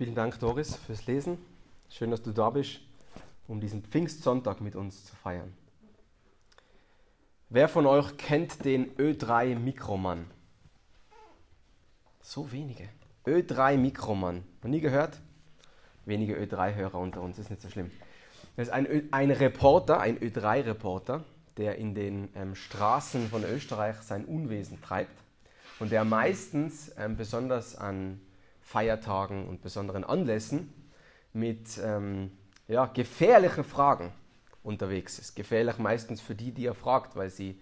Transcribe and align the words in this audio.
Vielen 0.00 0.14
Dank, 0.14 0.38
Doris, 0.38 0.76
fürs 0.76 1.06
Lesen. 1.06 1.36
Schön, 1.90 2.10
dass 2.10 2.22
du 2.22 2.32
da 2.32 2.48
bist, 2.48 2.80
um 3.46 3.60
diesen 3.60 3.82
Pfingstsonntag 3.82 4.62
mit 4.62 4.74
uns 4.74 5.04
zu 5.04 5.14
feiern. 5.14 5.52
Wer 7.50 7.68
von 7.68 7.84
euch 7.84 8.16
kennt 8.16 8.64
den 8.64 8.96
Ö3 8.96 9.58
Mikroman? 9.58 10.24
So 12.22 12.50
wenige. 12.50 12.88
Ö3 13.26 13.76
Mikroman. 13.76 14.42
Noch 14.62 14.70
nie 14.70 14.80
gehört? 14.80 15.20
Wenige 16.06 16.34
Ö3-Hörer 16.34 16.98
unter 16.98 17.20
uns, 17.20 17.38
ist 17.38 17.50
nicht 17.50 17.60
so 17.60 17.68
schlimm. 17.68 17.90
Das 18.56 18.68
ist 18.68 18.72
ein, 18.72 18.86
Ö 18.86 19.02
ein 19.10 19.30
Reporter, 19.30 20.00
ein 20.00 20.18
Ö3-Reporter, 20.18 21.24
der 21.58 21.76
in 21.76 21.94
den 21.94 22.30
ähm, 22.34 22.54
Straßen 22.54 23.28
von 23.28 23.44
Österreich 23.44 23.96
sein 23.96 24.24
Unwesen 24.24 24.80
treibt 24.80 25.22
und 25.78 25.92
der 25.92 26.06
meistens 26.06 26.90
ähm, 26.96 27.18
besonders 27.18 27.76
an 27.76 28.18
Feiertagen 28.70 29.48
und 29.48 29.62
besonderen 29.62 30.04
Anlässen 30.04 30.72
mit 31.32 31.76
ähm, 31.82 32.30
ja, 32.68 32.86
gefährlichen 32.86 33.64
Fragen 33.64 34.12
unterwegs 34.62 35.18
ist. 35.18 35.34
Gefährlich 35.34 35.78
meistens 35.78 36.20
für 36.20 36.36
die, 36.36 36.52
die 36.52 36.66
er 36.66 36.76
fragt, 36.76 37.16
weil 37.16 37.30
sie 37.30 37.60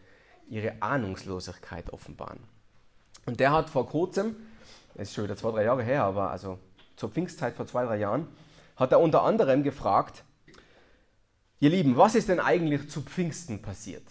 ihre 0.50 0.82
Ahnungslosigkeit 0.82 1.94
offenbaren. 1.94 2.40
Und 3.24 3.40
der 3.40 3.52
hat 3.52 3.70
vor 3.70 3.88
kurzem, 3.88 4.36
das 4.96 5.08
ist 5.08 5.14
schon 5.14 5.24
wieder 5.24 5.36
zwei, 5.38 5.50
drei 5.52 5.64
Jahre 5.64 5.82
her, 5.82 6.04
aber 6.04 6.30
also 6.30 6.58
zur 6.96 7.08
Pfingstzeit 7.08 7.54
vor 7.54 7.66
zwei, 7.66 7.86
drei 7.86 7.96
Jahren, 7.96 8.28
hat 8.76 8.92
er 8.92 9.00
unter 9.00 9.22
anderem 9.22 9.62
gefragt, 9.62 10.24
ihr 11.58 11.70
Lieben, 11.70 11.96
was 11.96 12.16
ist 12.16 12.28
denn 12.28 12.38
eigentlich 12.38 12.90
zu 12.90 13.00
Pfingsten 13.00 13.62
passiert? 13.62 14.04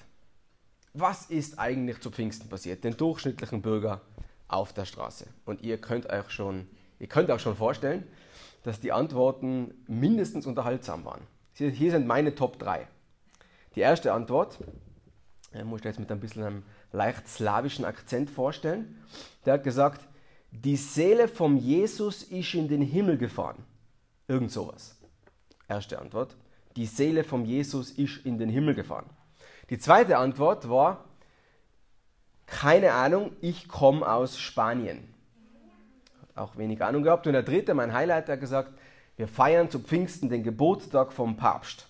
Was 0.95 1.27
ist 1.27 1.59
eigentlich 1.59 1.99
zu 1.99 2.09
Pfingsten 2.09 2.49
passiert? 2.49 2.83
Den 2.83 2.97
durchschnittlichen 2.97 3.61
Bürger 3.61 4.01
auf 4.47 4.73
der 4.73 4.85
Straße. 4.85 5.27
Und 5.45 5.61
ihr 5.61 5.79
könnt 5.79 6.09
euch 6.09 6.31
schon 6.31 6.67
Ihr 6.99 7.07
könnt 7.07 7.29
euch 7.29 7.41
schon 7.41 7.55
vorstellen, 7.55 8.07
dass 8.63 8.79
die 8.79 8.91
Antworten 8.91 9.73
mindestens 9.87 10.45
unterhaltsam 10.45 11.05
waren. 11.05 11.21
Hier 11.53 11.91
sind 11.91 12.07
meine 12.07 12.35
Top 12.35 12.59
3. 12.59 12.87
Die 13.75 13.79
erste 13.81 14.13
Antwort, 14.13 14.57
äh, 15.53 15.63
muss 15.63 15.81
ich 15.81 15.85
jetzt 15.85 15.99
mit 15.99 16.11
ein 16.11 16.19
bisschen 16.19 16.43
einem 16.43 16.63
leicht 16.91 17.27
slawischen 17.27 17.85
Akzent 17.85 18.29
vorstellen. 18.29 19.01
Der 19.45 19.53
hat 19.53 19.63
gesagt, 19.63 20.01
die 20.51 20.75
Seele 20.75 21.27
vom 21.27 21.57
Jesus 21.57 22.23
ist 22.23 22.53
in 22.53 22.67
den 22.67 22.81
Himmel 22.81 23.17
gefahren. 23.17 23.63
Irgend 24.27 24.51
sowas. 24.51 24.97
Erste 25.67 25.99
Antwort. 25.99 26.35
Die 26.75 26.85
Seele 26.85 27.23
vom 27.23 27.45
Jesus 27.45 27.91
ist 27.91 28.25
in 28.25 28.37
den 28.37 28.49
Himmel 28.49 28.75
gefahren. 28.75 29.09
Die 29.69 29.79
zweite 29.79 30.17
Antwort 30.17 30.69
war, 30.69 31.05
keine 32.45 32.93
Ahnung, 32.93 33.31
ich 33.41 33.67
komme 33.67 34.09
aus 34.09 34.39
Spanien 34.39 35.13
auch 36.37 36.57
wenig 36.57 36.83
Ahnung 36.83 37.03
gehabt. 37.03 37.27
Und 37.27 37.33
der 37.33 37.43
dritte, 37.43 37.73
mein 37.73 37.93
Highlight, 37.93 38.29
hat 38.29 38.39
gesagt, 38.39 38.71
wir 39.15 39.27
feiern 39.27 39.69
zu 39.69 39.79
Pfingsten 39.79 40.29
den 40.29 40.43
Geburtstag 40.43 41.11
vom 41.11 41.37
Papst. 41.37 41.87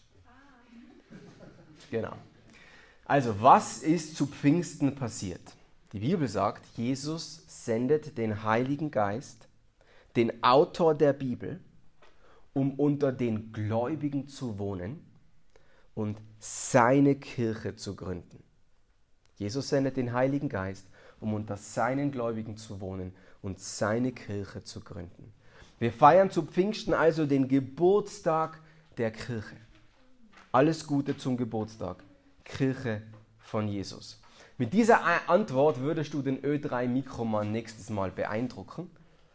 Genau. 1.91 2.13
Also, 3.05 3.41
was 3.41 3.79
ist 3.79 4.17
zu 4.17 4.27
Pfingsten 4.27 4.95
passiert? 4.95 5.41
Die 5.93 5.99
Bibel 5.99 6.27
sagt, 6.27 6.65
Jesus 6.75 7.43
sendet 7.47 8.17
den 8.17 8.43
Heiligen 8.43 8.91
Geist, 8.91 9.47
den 10.15 10.43
Autor 10.43 10.95
der 10.95 11.13
Bibel, 11.13 11.61
um 12.53 12.73
unter 12.73 13.11
den 13.11 13.53
Gläubigen 13.53 14.27
zu 14.27 14.59
wohnen 14.59 15.05
und 15.95 16.19
seine 16.39 17.15
Kirche 17.15 17.75
zu 17.75 17.95
gründen. 17.95 18.43
Jesus 19.37 19.69
sendet 19.69 19.95
den 19.95 20.13
Heiligen 20.13 20.49
Geist, 20.49 20.87
um 21.19 21.33
unter 21.33 21.55
seinen 21.55 22.11
Gläubigen 22.11 22.57
zu 22.57 22.81
wohnen 22.81 23.13
und 23.41 23.59
seine 23.59 24.11
Kirche 24.11 24.63
zu 24.63 24.81
gründen. 24.81 25.33
Wir 25.79 25.91
feiern 25.91 26.31
zu 26.31 26.43
Pfingsten 26.43 26.93
also 26.93 27.25
den 27.25 27.47
Geburtstag 27.47 28.59
der 28.97 29.11
Kirche. 29.11 29.57
Alles 30.51 30.87
Gute 30.87 31.17
zum 31.17 31.37
Geburtstag, 31.37 32.03
Kirche 32.43 33.03
von 33.37 33.67
Jesus. 33.67 34.19
Mit 34.57 34.73
dieser 34.73 35.29
Antwort 35.29 35.79
würdest 35.79 36.13
du 36.13 36.23
den 36.23 36.41
Ö3 36.41 36.87
Mikroman 36.87 37.51
nächstes 37.51 37.91
Mal 37.91 38.09
beeindrucken. 38.09 38.89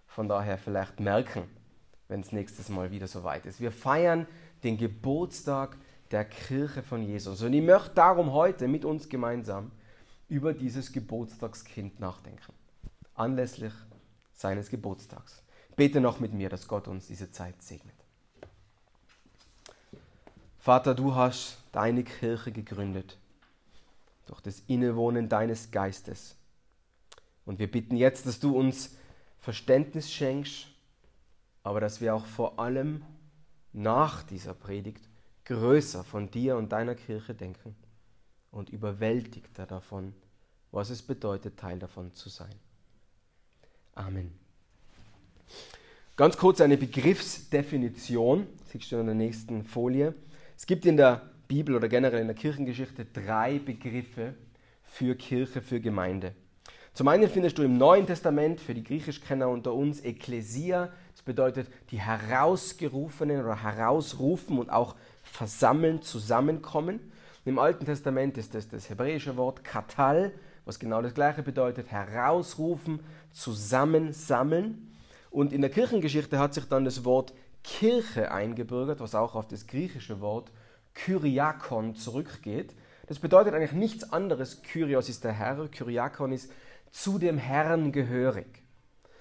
Von 0.08 0.28
daher 0.28 0.58
vielleicht 0.58 0.98
merken, 0.98 1.44
wenn 2.08 2.20
es 2.20 2.32
nächstes 2.32 2.68
Mal 2.68 2.90
wieder 2.90 3.06
soweit 3.06 3.46
ist. 3.46 3.60
Wir 3.60 3.70
feiern 3.70 4.26
den 4.64 4.76
Geburtstag 4.76 5.76
der 6.10 6.24
Kirche 6.24 6.82
von 6.82 7.02
Jesus. 7.02 7.40
Und 7.42 7.52
ich 7.52 7.62
möchte 7.62 7.94
darum 7.94 8.32
heute 8.32 8.66
mit 8.68 8.84
uns 8.84 9.08
gemeinsam 9.08 9.70
über 10.28 10.52
dieses 10.52 10.92
Geburtstagskind 10.92 12.00
nachdenken. 12.00 12.52
Anlässlich 13.14 13.72
seines 14.32 14.70
Geburtstags. 14.70 15.42
Bete 15.76 16.00
noch 16.00 16.20
mit 16.20 16.32
mir, 16.32 16.48
dass 16.48 16.68
Gott 16.68 16.88
uns 16.88 17.06
diese 17.06 17.30
Zeit 17.30 17.62
segnet. 17.62 17.94
Vater, 20.58 20.94
du 20.94 21.14
hast 21.14 21.58
deine 21.72 22.04
Kirche 22.04 22.52
gegründet 22.52 23.18
durch 24.26 24.40
das 24.40 24.60
Innewohnen 24.66 25.28
deines 25.28 25.70
Geistes. 25.70 26.36
Und 27.44 27.58
wir 27.58 27.70
bitten 27.70 27.96
jetzt, 27.96 28.26
dass 28.26 28.38
du 28.38 28.56
uns 28.56 28.94
Verständnis 29.40 30.12
schenkst, 30.12 30.68
aber 31.64 31.80
dass 31.80 32.00
wir 32.00 32.14
auch 32.14 32.26
vor 32.26 32.60
allem 32.60 33.02
nach 33.72 34.22
dieser 34.22 34.54
Predigt 34.54 35.08
größer 35.44 36.04
von 36.04 36.30
dir 36.30 36.56
und 36.56 36.70
deiner 36.70 36.94
Kirche 36.94 37.34
denken 37.34 37.74
und 38.50 38.70
überwältigter 38.70 39.66
davon, 39.66 40.14
was 40.70 40.90
es 40.90 41.02
bedeutet, 41.02 41.58
Teil 41.58 41.78
davon 41.78 42.12
zu 42.14 42.28
sein. 42.28 42.54
Amen. 43.94 44.32
Ganz 46.16 46.36
kurz 46.36 46.60
eine 46.60 46.76
Begriffsdefinition, 46.76 48.46
siehst 48.70 48.92
du 48.92 48.96
in 48.96 49.06
der 49.06 49.14
nächsten 49.14 49.64
Folie. 49.64 50.14
Es 50.56 50.66
gibt 50.66 50.86
in 50.86 50.96
der 50.96 51.30
Bibel 51.48 51.74
oder 51.74 51.88
generell 51.88 52.20
in 52.20 52.26
der 52.26 52.36
Kirchengeschichte 52.36 53.04
drei 53.04 53.58
Begriffe 53.58 54.34
für 54.82 55.14
Kirche, 55.14 55.60
für 55.60 55.80
Gemeinde. 55.80 56.34
Zum 56.94 57.08
einen 57.08 57.28
findest 57.28 57.58
du 57.58 57.62
im 57.62 57.78
Neuen 57.78 58.06
Testament 58.06 58.60
für 58.60 58.74
die 58.74 58.84
Griechischkenner 58.84 59.48
unter 59.48 59.72
uns 59.72 60.00
Ekklesia, 60.00 60.90
das 61.12 61.22
bedeutet 61.22 61.68
die 61.90 62.00
Herausgerufenen 62.00 63.42
oder 63.42 63.62
herausrufen 63.62 64.58
und 64.58 64.70
auch 64.70 64.96
versammeln, 65.22 66.02
zusammenkommen. 66.02 67.00
Im 67.44 67.58
Alten 67.58 67.86
Testament 67.86 68.38
ist 68.38 68.54
das 68.54 68.68
das 68.68 68.88
hebräische 68.90 69.36
Wort 69.36 69.64
Katal, 69.64 70.32
was 70.64 70.78
genau 70.78 71.02
das 71.02 71.14
gleiche 71.14 71.42
bedeutet, 71.42 71.90
herausrufen, 71.90 73.00
zusammensammeln. 73.32 74.92
Und 75.30 75.52
in 75.52 75.60
der 75.60 75.70
Kirchengeschichte 75.70 76.38
hat 76.38 76.54
sich 76.54 76.64
dann 76.68 76.84
das 76.84 77.04
Wort 77.04 77.32
Kirche 77.64 78.30
eingebürgert, 78.30 79.00
was 79.00 79.14
auch 79.14 79.34
auf 79.34 79.48
das 79.48 79.66
griechische 79.66 80.20
Wort 80.20 80.50
Kyriakon 80.94 81.94
zurückgeht. 81.94 82.74
Das 83.06 83.18
bedeutet 83.18 83.54
eigentlich 83.54 83.72
nichts 83.72 84.12
anderes. 84.12 84.62
Kyrios 84.62 85.08
ist 85.08 85.24
der 85.24 85.32
Herr, 85.32 85.68
Kyriakon 85.68 86.32
ist 86.32 86.50
zu 86.90 87.18
dem 87.18 87.38
Herrn 87.38 87.92
gehörig. 87.92 88.62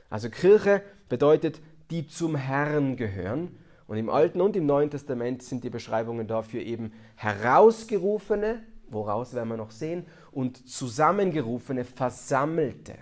Also 0.10 0.30
Kirche 0.30 0.82
bedeutet, 1.10 1.62
die 1.90 2.08
zum 2.08 2.36
Herrn 2.36 2.98
gehören. 2.98 3.58
Und 3.88 3.98
im 3.98 4.10
Alten 4.10 4.42
und 4.42 4.56
im 4.56 4.66
Neuen 4.66 4.90
Testament 4.90 5.44
sind 5.44 5.64
die 5.64 5.70
Beschreibungen 5.70 6.28
dafür 6.28 6.62
eben 6.62 6.94
herausgerufene, 7.16 8.64
woraus 8.90 9.34
werden 9.34 9.50
wir 9.50 9.58
noch 9.58 9.72
sehen, 9.72 10.06
und 10.32 10.68
zusammengerufene, 10.70 11.84
versammelte. 11.84 12.96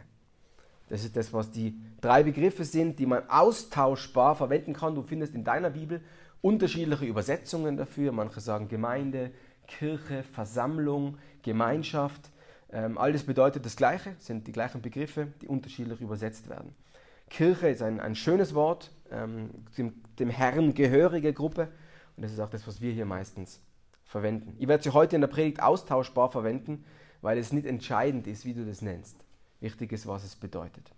Das 0.89 1.03
ist 1.03 1.15
das, 1.15 1.31
was 1.31 1.51
die 1.51 1.79
drei 2.01 2.23
Begriffe 2.23 2.65
sind, 2.65 2.97
die 2.97 3.05
man 3.05 3.29
austauschbar 3.29 4.35
verwenden 4.35 4.73
kann. 4.73 4.95
Du 4.95 5.03
findest 5.03 5.35
in 5.35 5.43
deiner 5.43 5.69
Bibel 5.69 6.01
unterschiedliche 6.41 7.05
Übersetzungen 7.05 7.77
dafür. 7.77 8.11
Manche 8.11 8.41
sagen 8.41 8.67
Gemeinde, 8.67 9.31
Kirche, 9.67 10.23
Versammlung, 10.23 11.17
Gemeinschaft. 11.43 12.31
Ähm, 12.71 12.97
alles 12.97 13.23
bedeutet 13.23 13.65
das 13.65 13.75
Gleiche, 13.75 14.15
sind 14.19 14.47
die 14.47 14.51
gleichen 14.51 14.81
Begriffe, 14.81 15.27
die 15.41 15.47
unterschiedlich 15.47 16.01
übersetzt 16.01 16.49
werden. 16.49 16.73
Kirche 17.29 17.69
ist 17.69 17.81
ein, 17.81 17.99
ein 17.99 18.15
schönes 18.15 18.55
Wort, 18.55 18.91
ähm, 19.11 19.51
dem, 19.77 20.01
dem 20.17 20.29
Herrn 20.29 20.73
gehörige 20.73 21.33
Gruppe. 21.33 21.69
Und 22.15 22.23
das 22.23 22.31
ist 22.31 22.39
auch 22.39 22.49
das, 22.49 22.67
was 22.67 22.81
wir 22.81 22.91
hier 22.91 23.05
meistens 23.05 23.61
verwenden. 24.03 24.55
Ich 24.57 24.67
werde 24.67 24.83
sie 24.83 24.89
heute 24.91 25.15
in 25.15 25.21
der 25.21 25.27
Predigt 25.27 25.61
austauschbar 25.61 26.31
verwenden, 26.31 26.83
weil 27.21 27.37
es 27.37 27.51
nicht 27.51 27.65
entscheidend 27.65 28.27
ist, 28.27 28.45
wie 28.45 28.53
du 28.53 28.65
das 28.65 28.81
nennst. 28.81 29.17
Wichtig 29.59 29.91
ist, 29.91 30.07
was 30.07 30.23
es 30.23 30.35
bedeutet. 30.35 30.91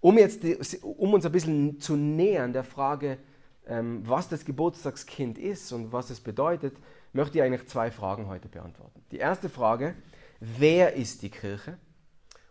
Um, 0.00 0.16
jetzt, 0.18 0.44
um 0.82 1.14
uns 1.14 1.26
ein 1.26 1.32
bisschen 1.32 1.80
zu 1.80 1.96
nähern 1.96 2.52
der 2.52 2.64
Frage, 2.64 3.18
ähm, 3.66 4.02
was 4.06 4.28
das 4.28 4.44
Geburtstagskind 4.44 5.38
ist 5.38 5.72
und 5.72 5.92
was 5.92 6.10
es 6.10 6.20
bedeutet, 6.20 6.76
möchte 7.12 7.38
ich 7.38 7.44
eigentlich 7.44 7.68
zwei 7.68 7.90
Fragen 7.90 8.26
heute 8.26 8.48
beantworten. 8.48 9.04
Die 9.10 9.18
erste 9.18 9.48
Frage, 9.48 9.94
wer 10.40 10.94
ist 10.94 11.22
die 11.22 11.30
Kirche? 11.30 11.78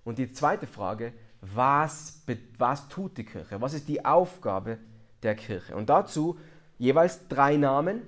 Und 0.04 0.18
die 0.18 0.32
zweite 0.32 0.68
Frage, 0.68 1.14
was, 1.42 2.24
was 2.58 2.88
tut 2.90 3.18
die 3.18 3.26
Kirche? 3.26 3.62
Was 3.62 3.74
ist 3.74 3.88
die 3.88 4.06
Aufgabe 4.06 4.78
der 5.24 5.36
Kirche? 5.36 5.76
Und 5.76 5.90
dazu 5.90 6.38
jeweils 6.78 7.28
drei 7.28 7.58
Namen 7.58 8.02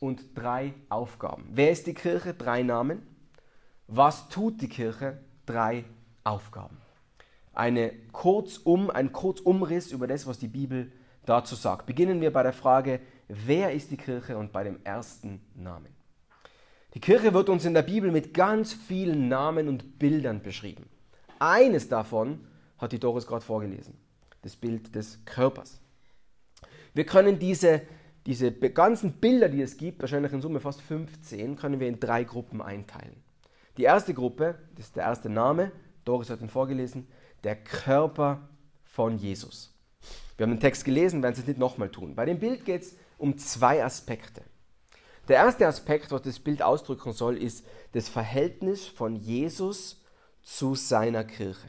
und 0.00 0.22
drei 0.34 0.74
Aufgaben. 0.88 1.48
Wer 1.50 1.70
ist 1.70 1.86
die 1.86 1.94
Kirche? 1.94 2.34
Drei 2.34 2.62
Namen. 2.62 3.02
Was 3.88 4.28
tut 4.28 4.60
die 4.60 4.68
Kirche? 4.68 5.18
Drei 5.46 5.84
Aufgaben. 6.24 6.76
Eine 7.52 7.92
Kurzum, 8.12 8.90
ein 8.90 9.12
Kurzumriss 9.12 9.92
über 9.92 10.06
das, 10.06 10.26
was 10.26 10.38
die 10.38 10.48
Bibel 10.48 10.90
dazu 11.24 11.54
sagt. 11.54 11.86
Beginnen 11.86 12.20
wir 12.20 12.32
bei 12.32 12.42
der 12.42 12.52
Frage, 12.52 13.00
wer 13.28 13.72
ist 13.72 13.90
die 13.90 13.96
Kirche 13.96 14.36
und 14.36 14.52
bei 14.52 14.64
dem 14.64 14.78
ersten 14.84 15.40
Namen. 15.54 15.94
Die 16.94 17.00
Kirche 17.00 17.32
wird 17.32 17.48
uns 17.48 17.64
in 17.64 17.74
der 17.74 17.82
Bibel 17.82 18.10
mit 18.10 18.34
ganz 18.34 18.72
vielen 18.72 19.28
Namen 19.28 19.68
und 19.68 19.98
Bildern 19.98 20.42
beschrieben. 20.42 20.88
Eines 21.38 21.88
davon 21.88 22.46
hat 22.78 22.92
die 22.92 22.98
Doris 22.98 23.26
gerade 23.26 23.44
vorgelesen, 23.44 23.94
das 24.42 24.56
Bild 24.56 24.94
des 24.94 25.24
Körpers. 25.24 25.80
Wir 26.94 27.04
können 27.04 27.38
diese, 27.38 27.82
diese 28.24 28.50
ganzen 28.52 29.12
Bilder, 29.12 29.48
die 29.48 29.60
es 29.60 29.76
gibt, 29.76 30.00
wahrscheinlich 30.00 30.32
in 30.32 30.40
Summe 30.40 30.60
fast 30.60 30.80
15, 30.82 31.56
können 31.56 31.78
wir 31.78 31.88
in 31.88 32.00
drei 32.00 32.24
Gruppen 32.24 32.62
einteilen. 32.62 33.25
Die 33.76 33.84
erste 33.84 34.14
Gruppe, 34.14 34.58
das 34.74 34.86
ist 34.86 34.96
der 34.96 35.04
erste 35.04 35.28
Name, 35.28 35.70
Doris 36.04 36.30
hat 36.30 36.40
ihn 36.40 36.48
vorgelesen, 36.48 37.06
der 37.44 37.56
Körper 37.56 38.48
von 38.84 39.18
Jesus. 39.18 39.74
Wir 40.36 40.44
haben 40.44 40.52
den 40.52 40.60
Text 40.60 40.84
gelesen, 40.84 41.22
werden 41.22 41.36
es 41.38 41.46
nicht 41.46 41.58
nochmal 41.58 41.90
tun. 41.90 42.14
Bei 42.14 42.24
dem 42.24 42.38
Bild 42.38 42.64
geht 42.64 42.82
es 42.82 42.96
um 43.18 43.36
zwei 43.38 43.84
Aspekte. 43.84 44.42
Der 45.28 45.36
erste 45.36 45.66
Aspekt, 45.66 46.12
was 46.12 46.22
das 46.22 46.38
Bild 46.38 46.62
ausdrücken 46.62 47.12
soll, 47.12 47.36
ist 47.36 47.66
das 47.92 48.08
Verhältnis 48.08 48.86
von 48.86 49.16
Jesus 49.16 50.02
zu 50.42 50.74
seiner 50.74 51.24
Kirche. 51.24 51.68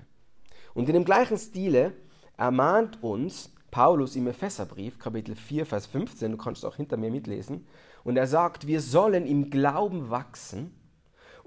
Und 0.73 0.87
in 0.87 0.93
dem 0.93 1.05
gleichen 1.05 1.37
Stile 1.37 1.93
ermahnt 2.37 3.01
uns 3.01 3.51
Paulus 3.71 4.15
im 4.15 4.27
Epheserbrief, 4.27 4.99
Kapitel 4.99 5.35
4, 5.35 5.65
Vers 5.65 5.87
15, 5.87 6.31
du 6.31 6.37
kannst 6.37 6.65
auch 6.65 6.75
hinter 6.75 6.97
mir 6.97 7.11
mitlesen, 7.11 7.67
und 8.03 8.15
er 8.15 8.27
sagt, 8.27 8.67
wir 8.67 8.79
sollen 8.79 9.25
im 9.25 9.49
Glauben 9.49 10.09
wachsen 10.09 10.73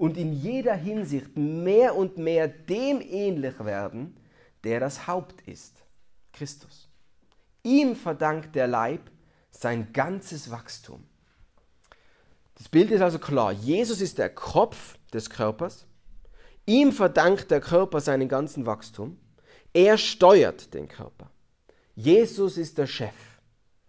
und 0.00 0.17
in 0.17 0.32
jeder 0.32 0.75
Hinsicht 0.75 1.37
mehr 1.37 1.94
und 1.94 2.17
mehr 2.17 2.49
dem 2.49 3.02
ähnlich 3.02 3.62
werden, 3.62 4.17
der 4.64 4.81
das 4.81 5.06
Haupt 5.06 5.47
ist, 5.47 5.85
Christus. 6.32 6.88
Ihm 7.62 7.94
verdankt 7.94 8.55
der 8.55 8.67
Leib 8.67 9.11
sein 9.50 9.93
ganzes 9.93 10.50
Wachstum. 10.50 11.05
Das 12.55 12.70
Bild 12.70 12.91
ist 12.91 13.02
also 13.02 13.19
klar. 13.19 13.52
Jesus 13.52 14.00
ist 14.00 14.17
der 14.17 14.31
Kopf 14.31 14.97
des 15.12 15.29
Körpers. 15.29 15.85
Ihm 16.64 16.93
verdankt 16.93 17.50
der 17.50 17.61
Körper 17.61 18.00
seinen 18.00 18.29
ganzen 18.31 18.64
Wachstum. 18.64 19.19
Er 19.75 19.99
steuert 19.99 20.73
den 20.73 20.88
Körper. 20.88 21.31
Jesus 21.94 22.56
ist 22.56 22.79
der 22.79 22.87
Chef. 22.87 23.38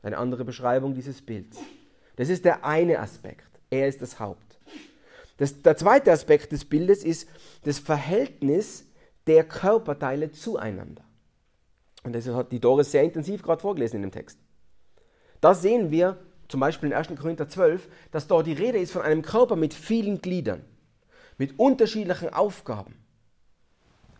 Eine 0.02 0.18
andere 0.18 0.44
Beschreibung 0.44 0.94
dieses 0.94 1.22
Bilds. 1.22 1.58
Das 2.18 2.28
ist 2.28 2.44
der 2.44 2.66
eine 2.66 3.00
Aspekt. 3.00 3.62
Er 3.70 3.88
ist 3.88 4.02
das 4.02 4.20
Haupt. 4.20 4.51
Das, 5.42 5.60
der 5.64 5.76
zweite 5.76 6.12
Aspekt 6.12 6.52
des 6.52 6.66
Bildes 6.66 7.04
ist 7.04 7.28
das 7.64 7.80
Verhältnis 7.80 8.86
der 9.26 9.44
Körperteile 9.44 10.32
zueinander. 10.32 11.04
Und 12.04 12.14
das 12.14 12.28
hat 12.28 12.52
die 12.52 12.60
Doris 12.60 12.92
sehr 12.92 13.02
intensiv 13.02 13.42
gerade 13.42 13.60
vorgelesen 13.60 13.96
in 13.96 14.02
dem 14.04 14.12
Text. 14.12 14.38
Da 15.40 15.56
sehen 15.56 15.90
wir 15.90 16.20
zum 16.48 16.60
Beispiel 16.60 16.90
in 16.90 16.96
1. 16.96 17.08
Korinther 17.20 17.50
12, 17.50 17.90
dass 18.12 18.28
dort 18.28 18.46
die 18.46 18.54
Rede 18.54 18.78
ist 18.78 18.92
von 18.92 19.02
einem 19.02 19.24
Körper 19.24 19.56
mit 19.56 19.74
vielen 19.74 20.22
Gliedern, 20.22 20.64
mit 21.40 21.58
unterschiedlichen 21.58 22.32
Aufgaben. 22.32 23.04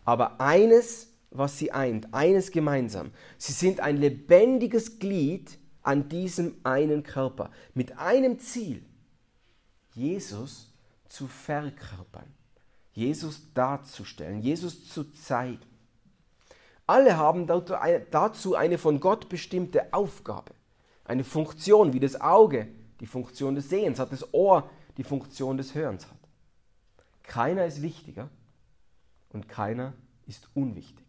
Aber 0.04 0.40
eines, 0.40 1.12
was 1.30 1.56
sie 1.56 1.70
eint, 1.70 2.12
eines 2.12 2.50
gemeinsam. 2.50 3.12
Sie 3.38 3.52
sind 3.52 3.78
ein 3.78 3.96
lebendiges 3.96 4.98
Glied 4.98 5.56
an 5.84 6.08
diesem 6.08 6.56
einen 6.64 7.04
Körper, 7.04 7.52
mit 7.74 7.96
einem 7.96 8.40
Ziel, 8.40 8.84
Jesus 9.94 10.71
zu 11.12 11.26
verkörpern, 11.26 12.32
Jesus 12.92 13.52
darzustellen, 13.52 14.40
Jesus 14.40 14.88
zu 14.88 15.04
zeigen. 15.12 15.60
Alle 16.86 17.18
haben 17.18 17.46
dazu 17.46 18.54
eine 18.56 18.78
von 18.78 18.98
Gott 18.98 19.28
bestimmte 19.28 19.92
Aufgabe, 19.92 20.54
eine 21.04 21.24
Funktion, 21.24 21.92
wie 21.92 22.00
das 22.00 22.20
Auge 22.20 22.66
die 23.00 23.06
Funktion 23.06 23.54
des 23.54 23.68
Sehens 23.68 23.98
hat, 23.98 24.10
das 24.10 24.32
Ohr 24.32 24.70
die 24.96 25.04
Funktion 25.04 25.58
des 25.58 25.74
Hörens 25.74 26.06
hat. 26.06 26.18
Keiner 27.22 27.66
ist 27.66 27.82
wichtiger 27.82 28.30
und 29.30 29.48
keiner 29.48 29.92
ist 30.26 30.48
unwichtig. 30.54 31.04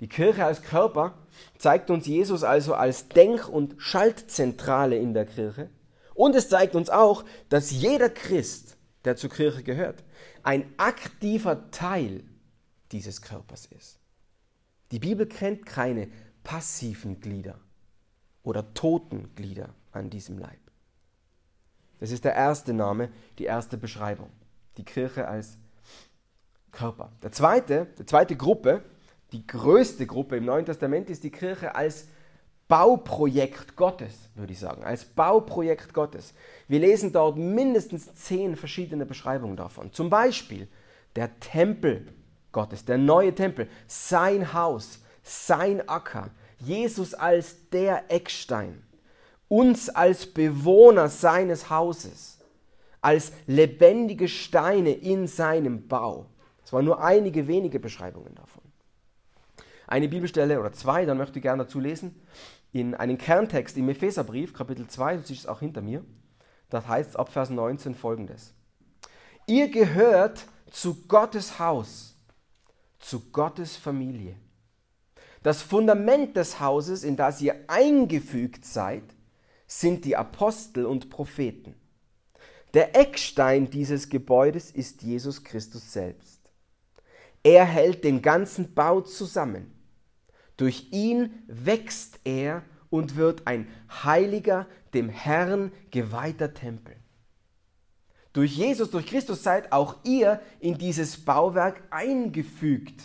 Die 0.00 0.08
Kirche 0.08 0.44
als 0.44 0.62
Körper 0.62 1.14
zeigt 1.58 1.90
uns 1.90 2.06
Jesus 2.06 2.42
also 2.42 2.74
als 2.74 3.08
Denk- 3.08 3.48
und 3.48 3.76
Schaltzentrale 3.78 4.96
in 4.96 5.14
der 5.14 5.26
Kirche 5.26 5.70
und 6.20 6.34
es 6.34 6.50
zeigt 6.50 6.74
uns 6.74 6.90
auch, 6.90 7.24
dass 7.48 7.70
jeder 7.70 8.10
Christ, 8.10 8.76
der 9.06 9.16
zur 9.16 9.30
Kirche 9.30 9.62
gehört, 9.62 10.04
ein 10.42 10.70
aktiver 10.76 11.70
Teil 11.70 12.24
dieses 12.92 13.22
Körpers 13.22 13.64
ist. 13.64 13.98
Die 14.92 14.98
Bibel 14.98 15.24
kennt 15.24 15.64
keine 15.64 16.08
passiven 16.44 17.22
Glieder 17.22 17.58
oder 18.42 18.74
toten 18.74 19.34
Glieder 19.34 19.74
an 19.92 20.10
diesem 20.10 20.36
Leib. 20.36 20.60
Das 22.00 22.10
ist 22.10 22.26
der 22.26 22.34
erste 22.34 22.74
Name, 22.74 23.08
die 23.38 23.44
erste 23.44 23.78
Beschreibung. 23.78 24.28
Die 24.76 24.84
Kirche 24.84 25.26
als 25.26 25.56
Körper. 26.70 27.12
Der 27.22 27.32
zweite, 27.32 27.86
die 27.98 28.04
zweite 28.04 28.36
Gruppe, 28.36 28.84
die 29.32 29.46
größte 29.46 30.06
Gruppe 30.06 30.36
im 30.36 30.44
Neuen 30.44 30.66
Testament 30.66 31.08
ist 31.08 31.24
die 31.24 31.30
Kirche 31.30 31.74
als 31.74 32.08
Bauprojekt 32.70 33.74
Gottes, 33.74 34.30
würde 34.36 34.52
ich 34.52 34.60
sagen, 34.60 34.84
als 34.84 35.04
Bauprojekt 35.04 35.92
Gottes. 35.92 36.32
Wir 36.68 36.78
lesen 36.78 37.12
dort 37.12 37.36
mindestens 37.36 38.14
zehn 38.14 38.54
verschiedene 38.54 39.04
Beschreibungen 39.04 39.56
davon. 39.56 39.92
Zum 39.92 40.08
Beispiel 40.08 40.68
der 41.16 41.38
Tempel 41.40 42.06
Gottes, 42.52 42.84
der 42.84 42.96
neue 42.96 43.34
Tempel, 43.34 43.68
sein 43.88 44.52
Haus, 44.52 45.00
sein 45.24 45.86
Acker, 45.88 46.30
Jesus 46.60 47.12
als 47.12 47.68
der 47.70 48.04
Eckstein, 48.08 48.80
uns 49.48 49.88
als 49.88 50.26
Bewohner 50.26 51.08
seines 51.08 51.70
Hauses, 51.70 52.38
als 53.00 53.32
lebendige 53.48 54.28
Steine 54.28 54.92
in 54.92 55.26
seinem 55.26 55.88
Bau. 55.88 56.26
Es 56.64 56.72
waren 56.72 56.84
nur 56.84 57.02
einige 57.02 57.48
wenige 57.48 57.80
Beschreibungen 57.80 58.36
davon. 58.36 58.62
Eine 59.88 60.08
Bibelstelle 60.08 60.60
oder 60.60 60.72
zwei, 60.72 61.04
dann 61.04 61.18
möchte 61.18 61.40
ich 61.40 61.42
gerne 61.42 61.64
dazu 61.64 61.80
lesen 61.80 62.14
in 62.72 62.94
einen 62.94 63.18
Kerntext 63.18 63.76
im 63.76 63.88
Epheserbrief, 63.88 64.54
Kapitel 64.54 64.86
2, 64.86 65.16
du 65.16 65.22
siehst 65.22 65.40
es 65.40 65.46
auch 65.46 65.60
hinter 65.60 65.80
mir. 65.80 66.04
Das 66.68 66.86
heißt 66.86 67.18
ab 67.18 67.32
Vers 67.32 67.50
19 67.50 67.94
folgendes. 67.94 68.54
Ihr 69.46 69.68
gehört 69.68 70.46
zu 70.70 71.06
Gottes 71.08 71.58
Haus, 71.58 72.16
zu 73.00 73.30
Gottes 73.32 73.76
Familie. 73.76 74.36
Das 75.42 75.62
Fundament 75.62 76.36
des 76.36 76.60
Hauses, 76.60 77.02
in 77.02 77.16
das 77.16 77.40
ihr 77.40 77.64
eingefügt 77.66 78.64
seid, 78.64 79.02
sind 79.66 80.04
die 80.04 80.16
Apostel 80.16 80.84
und 80.84 81.10
Propheten. 81.10 81.74
Der 82.74 82.94
Eckstein 82.94 83.70
dieses 83.70 84.08
Gebäudes 84.08 84.70
ist 84.70 85.02
Jesus 85.02 85.42
Christus 85.42 85.92
selbst. 85.92 86.40
Er 87.42 87.64
hält 87.64 88.04
den 88.04 88.22
ganzen 88.22 88.74
Bau 88.74 89.00
zusammen. 89.00 89.72
Durch 90.60 90.88
ihn 90.90 91.32
wächst 91.46 92.20
er 92.22 92.62
und 92.90 93.16
wird 93.16 93.46
ein 93.46 93.66
heiliger, 94.04 94.66
dem 94.92 95.08
Herrn 95.08 95.72
geweihter 95.90 96.52
Tempel. 96.52 96.96
Durch 98.34 98.58
Jesus, 98.58 98.90
durch 98.90 99.06
Christus 99.06 99.42
seid 99.42 99.72
auch 99.72 99.96
ihr 100.04 100.38
in 100.58 100.76
dieses 100.76 101.24
Bauwerk 101.24 101.82
eingefügt, 101.88 103.00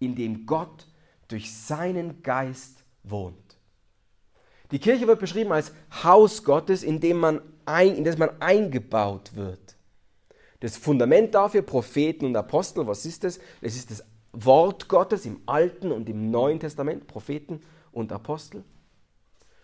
in 0.00 0.16
dem 0.16 0.44
Gott 0.44 0.86
durch 1.28 1.50
seinen 1.50 2.22
Geist 2.22 2.84
wohnt. 3.02 3.56
Die 4.70 4.78
Kirche 4.78 5.06
wird 5.06 5.20
beschrieben 5.20 5.52
als 5.52 5.72
Haus 6.04 6.44
Gottes, 6.44 6.82
in 6.82 7.00
dem 7.00 7.16
man, 7.16 7.40
ein, 7.64 7.96
in 7.96 8.04
das 8.04 8.18
man 8.18 8.38
eingebaut 8.38 9.34
wird. 9.34 9.76
Das 10.60 10.76
Fundament 10.76 11.34
dafür, 11.34 11.62
Propheten 11.62 12.26
und 12.26 12.36
Apostel, 12.36 12.86
was 12.86 13.06
ist 13.06 13.24
das? 13.24 13.40
Es 13.62 13.76
ist 13.76 13.90
das 13.90 14.04
Wort 14.44 14.88
Gottes 14.88 15.24
im 15.24 15.40
Alten 15.46 15.92
und 15.92 16.08
im 16.08 16.30
Neuen 16.30 16.60
Testament, 16.60 17.06
Propheten 17.06 17.62
und 17.92 18.12
Apostel. 18.12 18.64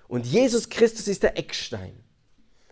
Und 0.08 0.26
Jesus 0.26 0.68
Christus 0.68 1.08
ist 1.08 1.22
der 1.22 1.38
Eckstein. 1.38 1.94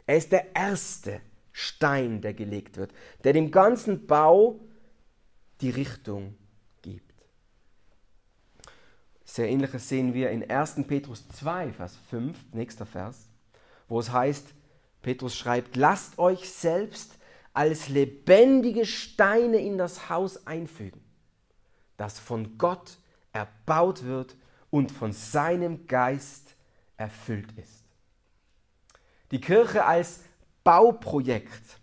Er 0.06 0.16
ist 0.16 0.32
der 0.32 0.56
erste 0.56 1.20
Stein, 1.52 2.20
der 2.22 2.34
gelegt 2.34 2.76
wird, 2.76 2.92
der 3.24 3.32
dem 3.32 3.50
ganzen 3.50 4.06
Bau 4.06 4.60
die 5.60 5.70
Richtung 5.70 6.34
gibt. 6.80 7.14
Sehr 9.24 9.48
ähnliches 9.48 9.88
sehen 9.88 10.14
wir 10.14 10.30
in 10.30 10.48
1. 10.48 10.86
Petrus 10.86 11.28
2, 11.28 11.72
Vers 11.72 11.96
5, 12.08 12.36
nächster 12.52 12.86
Vers, 12.86 13.28
wo 13.88 14.00
es 14.00 14.10
heißt, 14.10 14.46
Petrus 15.02 15.36
schreibt, 15.36 15.76
lasst 15.76 16.18
euch 16.18 16.50
selbst 16.50 17.18
als 17.52 17.88
lebendige 17.88 18.86
Steine 18.86 19.58
in 19.58 19.76
das 19.76 20.08
Haus 20.08 20.46
einfügen 20.46 21.09
das 22.00 22.18
von 22.18 22.56
Gott 22.56 22.96
erbaut 23.32 24.04
wird 24.04 24.34
und 24.70 24.90
von 24.90 25.12
seinem 25.12 25.86
Geist 25.86 26.54
erfüllt 26.96 27.52
ist. 27.58 27.84
Die 29.30 29.40
Kirche 29.40 29.84
als 29.84 30.20
Bauprojekt, 30.64 31.78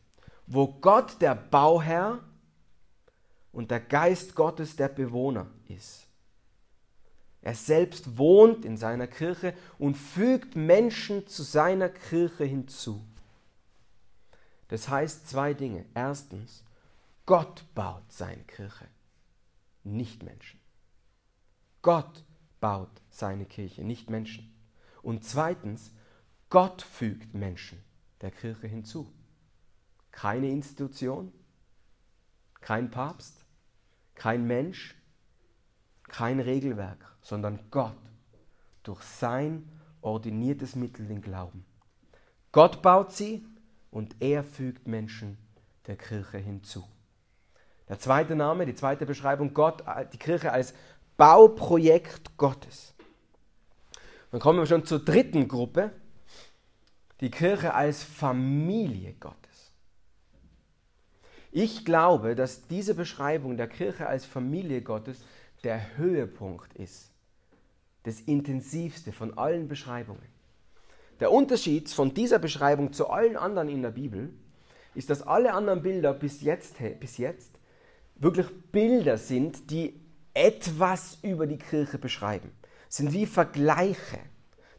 wo 0.47 0.67
Gott 0.67 1.21
der 1.21 1.35
Bauherr 1.35 2.19
und 3.51 3.69
der 3.69 3.79
Geist 3.79 4.33
Gottes 4.33 4.75
der 4.75 4.87
Bewohner 4.87 5.45
ist. 5.67 6.07
Er 7.43 7.53
selbst 7.53 8.17
wohnt 8.17 8.65
in 8.65 8.75
seiner 8.75 9.07
Kirche 9.07 9.53
und 9.77 9.95
fügt 9.95 10.55
Menschen 10.55 11.27
zu 11.27 11.43
seiner 11.43 11.89
Kirche 11.89 12.43
hinzu. 12.43 13.05
Das 14.69 14.89
heißt 14.89 15.29
zwei 15.29 15.53
Dinge. 15.53 15.85
Erstens, 15.93 16.63
Gott 17.27 17.63
baut 17.75 18.11
seine 18.11 18.43
Kirche, 18.43 18.87
nicht 19.95 20.23
Menschen. 20.23 20.59
Gott 21.81 22.25
baut 22.59 23.01
seine 23.09 23.45
Kirche, 23.45 23.83
nicht 23.83 24.09
Menschen. 24.09 24.53
Und 25.01 25.23
zweitens, 25.23 25.93
Gott 26.49 26.81
fügt 26.81 27.33
Menschen 27.33 27.83
der 28.21 28.31
Kirche 28.31 28.67
hinzu. 28.67 29.11
Keine 30.11 30.49
Institution, 30.49 31.31
kein 32.61 32.89
Papst, 32.89 33.45
kein 34.15 34.45
Mensch, 34.47 34.95
kein 36.03 36.39
Regelwerk, 36.39 37.17
sondern 37.21 37.59
Gott 37.69 37.97
durch 38.83 39.03
sein 39.03 39.69
ordiniertes 40.01 40.75
Mittel 40.75 41.07
den 41.07 41.21
Glauben. 41.21 41.65
Gott 42.51 42.81
baut 42.81 43.11
sie 43.11 43.45
und 43.91 44.15
er 44.21 44.43
fügt 44.43 44.87
Menschen 44.87 45.37
der 45.85 45.97
Kirche 45.97 46.37
hinzu. 46.37 46.83
Der 47.89 47.99
zweite 47.99 48.35
Name, 48.35 48.65
die 48.65 48.75
zweite 48.75 49.05
Beschreibung, 49.05 49.53
Gott, 49.53 49.83
die 50.11 50.17
Kirche 50.17 50.51
als 50.51 50.73
Bauprojekt 51.15 52.37
Gottes. 52.37 52.93
Dann 54.31 54.41
kommen 54.41 54.59
wir 54.59 54.65
schon 54.65 54.85
zur 54.85 54.99
dritten 54.99 55.47
Gruppe, 55.47 55.91
die 57.21 57.31
Kirche 57.31 57.73
als 57.73 58.03
Familie 58.03 59.13
Gottes. 59.13 59.71
Ich 61.51 61.85
glaube, 61.85 62.35
dass 62.35 62.67
diese 62.67 62.93
Beschreibung 62.93 63.57
der 63.57 63.67
Kirche 63.67 64.07
als 64.07 64.25
Familie 64.25 64.81
Gottes 64.81 65.23
der 65.63 65.97
Höhepunkt 65.97 66.73
ist, 66.73 67.11
das 68.03 68.19
intensivste 68.19 69.11
von 69.11 69.37
allen 69.37 69.67
Beschreibungen. 69.67 70.21
Der 71.19 71.31
Unterschied 71.31 71.89
von 71.89 72.13
dieser 72.13 72.37
Beschreibung 72.37 72.93
zu 72.93 73.09
allen 73.09 73.37
anderen 73.37 73.69
in 73.69 73.81
der 73.81 73.91
Bibel 73.91 74.31
ist, 74.93 75.09
dass 75.09 75.23
alle 75.23 75.53
anderen 75.53 75.81
Bilder 75.81 76.13
bis 76.13 76.41
jetzt, 76.41 76.75
bis 76.99 77.17
jetzt 77.17 77.56
wirklich 78.19 78.47
Bilder 78.71 79.17
sind, 79.17 79.69
die 79.69 79.99
etwas 80.33 81.17
über 81.23 81.47
die 81.47 81.57
Kirche 81.57 81.97
beschreiben. 81.97 82.51
Sind 82.89 83.13
wie 83.13 83.25
Vergleiche. 83.25 84.19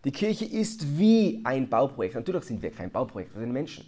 Die 0.05 0.13
Kirche 0.13 0.45
ist 0.45 0.99
wie 0.99 1.41
ein 1.45 1.69
Bauprojekt. 1.69 2.15
Natürlich 2.15 2.45
sind 2.45 2.63
wir 2.63 2.71
kein 2.71 2.91
Bauprojekt, 2.91 3.35
wir 3.35 3.41
sind 3.41 3.53
Menschen. 3.53 3.85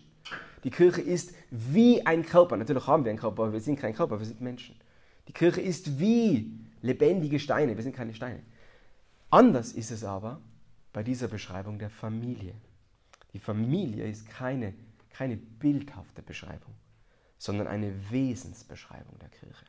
Die 0.65 0.71
Kirche 0.71 1.01
ist 1.01 1.35
wie 1.51 2.05
ein 2.05 2.25
Körper. 2.25 2.57
Natürlich 2.57 2.87
haben 2.87 3.05
wir 3.05 3.11
einen 3.11 3.19
Körper, 3.19 3.45
aber 3.45 3.53
wir 3.53 3.61
sind 3.61 3.79
kein 3.79 3.95
Körper, 3.95 4.19
wir 4.19 4.27
sind 4.27 4.41
Menschen. 4.41 4.77
Die 5.29 5.33
Kirche 5.33 5.61
ist 5.61 5.99
wie 5.99 6.59
lebendige 6.83 7.39
Steine, 7.39 7.77
wir 7.77 7.83
sind 7.83 7.95
keine 7.95 8.15
Steine. 8.15 8.43
Anders 9.31 9.73
ist 9.73 9.91
es 9.91 10.05
aber 10.05 10.41
bei 10.93 11.03
dieser 11.03 11.29
Beschreibung 11.29 11.79
der 11.79 11.91
Familie. 11.91 12.55
Die 13.33 13.39
Familie 13.39 14.09
ist 14.09 14.29
keine, 14.29 14.75
keine 15.11 15.37
bildhafte 15.37 16.23
Beschreibung, 16.23 16.75
sondern 17.41 17.67
eine 17.67 18.11
Wesensbeschreibung 18.11 19.19
der 19.19 19.31
Kirche. 19.31 19.65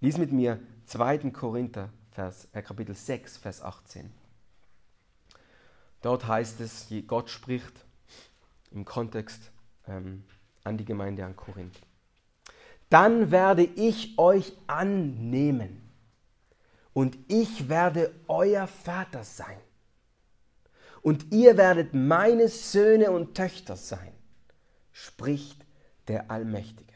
Lies 0.00 0.18
mit 0.18 0.32
mir 0.32 0.58
2. 0.86 1.30
Korinther, 1.30 1.88
Vers, 2.10 2.48
äh, 2.52 2.62
Kapitel 2.62 2.96
6, 2.96 3.36
Vers 3.36 3.62
18. 3.62 4.12
Dort 6.02 6.26
heißt 6.26 6.60
es, 6.60 6.88
Gott 7.06 7.30
spricht 7.30 7.72
im 8.72 8.84
Kontext 8.84 9.52
ähm, 9.86 10.24
an 10.64 10.76
die 10.76 10.84
Gemeinde 10.84 11.24
an 11.24 11.36
Korinth. 11.36 11.78
Dann 12.90 13.30
werde 13.30 13.62
ich 13.62 14.18
euch 14.18 14.52
annehmen 14.66 15.80
und 16.92 17.16
ich 17.28 17.68
werde 17.68 18.12
euer 18.26 18.66
Vater 18.66 19.22
sein. 19.22 19.58
Und 21.02 21.32
ihr 21.32 21.56
werdet 21.56 21.94
meine 21.94 22.48
Söhne 22.48 23.12
und 23.12 23.36
Töchter 23.36 23.76
sein, 23.76 24.12
spricht 24.90 25.63
der 26.08 26.30
Allmächtige. 26.30 26.92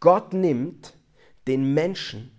Gott 0.00 0.32
nimmt 0.32 0.94
den 1.46 1.74
Menschen 1.74 2.30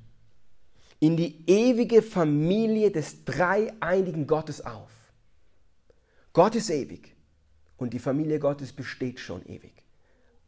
in 0.99 1.17
die 1.17 1.49
ewige 1.49 2.01
Familie 2.01 2.91
des 2.91 3.25
dreieinigen 3.25 4.27
Gottes 4.27 4.65
auf. 4.65 4.91
Gott 6.31 6.55
ist 6.55 6.69
ewig 6.69 7.15
und 7.77 7.93
die 7.93 7.99
Familie 7.99 8.39
Gottes 8.39 8.73
besteht 8.73 9.19
schon 9.19 9.45
ewig 9.45 9.73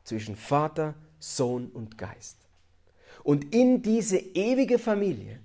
zwischen 0.04 0.36
Vater, 0.36 0.96
Sohn 1.20 1.68
und 1.70 1.98
Geist. 1.98 2.38
Und 3.24 3.54
in 3.54 3.82
diese 3.82 4.18
ewige 4.18 4.80
Familie 4.80 5.40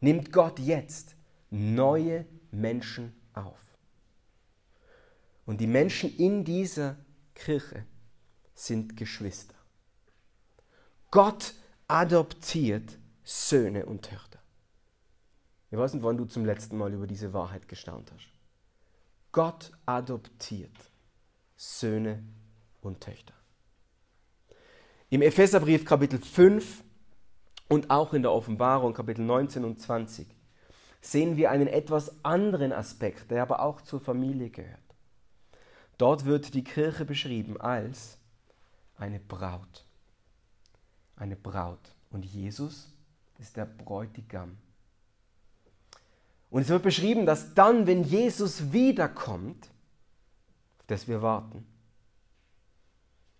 nimmt 0.00 0.32
Gott 0.32 0.58
jetzt 0.58 1.16
neue 1.50 2.26
Menschen 2.50 3.12
auf. 3.32 3.58
Und 5.46 5.60
die 5.60 5.66
Menschen 5.66 6.14
in 6.16 6.44
dieser 6.44 6.96
Kirche 7.38 7.86
sind 8.54 8.96
Geschwister. 8.96 9.54
Gott 11.10 11.54
adoptiert 11.86 12.98
Söhne 13.22 13.86
und 13.86 14.02
Töchter. 14.02 14.40
Ich 15.70 15.78
weiß 15.78 15.94
nicht, 15.94 16.02
wann 16.02 16.18
du 16.18 16.24
zum 16.24 16.44
letzten 16.44 16.76
Mal 16.76 16.92
über 16.92 17.06
diese 17.06 17.32
Wahrheit 17.32 17.68
gestaunt 17.68 18.10
hast. 18.12 18.28
Gott 19.32 19.70
adoptiert 19.86 20.76
Söhne 21.56 22.24
und 22.80 23.00
Töchter. 23.00 23.34
Im 25.08 25.22
Epheserbrief 25.22 25.84
Kapitel 25.84 26.20
5 26.20 26.82
und 27.68 27.88
auch 27.88 28.14
in 28.14 28.22
der 28.22 28.32
Offenbarung 28.32 28.94
Kapitel 28.94 29.24
19 29.24 29.64
und 29.64 29.80
20 29.80 30.26
sehen 31.00 31.36
wir 31.36 31.50
einen 31.50 31.68
etwas 31.68 32.24
anderen 32.24 32.72
Aspekt, 32.72 33.30
der 33.30 33.42
aber 33.42 33.60
auch 33.60 33.80
zur 33.80 34.00
Familie 34.00 34.50
gehört. 34.50 34.87
Dort 35.98 36.24
wird 36.24 36.54
die 36.54 36.64
Kirche 36.64 37.04
beschrieben 37.04 37.60
als 37.60 38.18
eine 38.96 39.20
Braut. 39.20 39.84
Eine 41.16 41.36
Braut. 41.36 41.94
Und 42.10 42.24
Jesus 42.24 42.92
ist 43.38 43.56
der 43.56 43.66
Bräutigam. 43.66 44.56
Und 46.50 46.62
es 46.62 46.68
wird 46.68 46.82
beschrieben, 46.82 47.26
dass 47.26 47.54
dann, 47.54 47.86
wenn 47.86 48.04
Jesus 48.04 48.72
wiederkommt, 48.72 49.68
auf 50.78 50.86
das 50.86 51.06
wir 51.08 51.20
warten, 51.20 51.66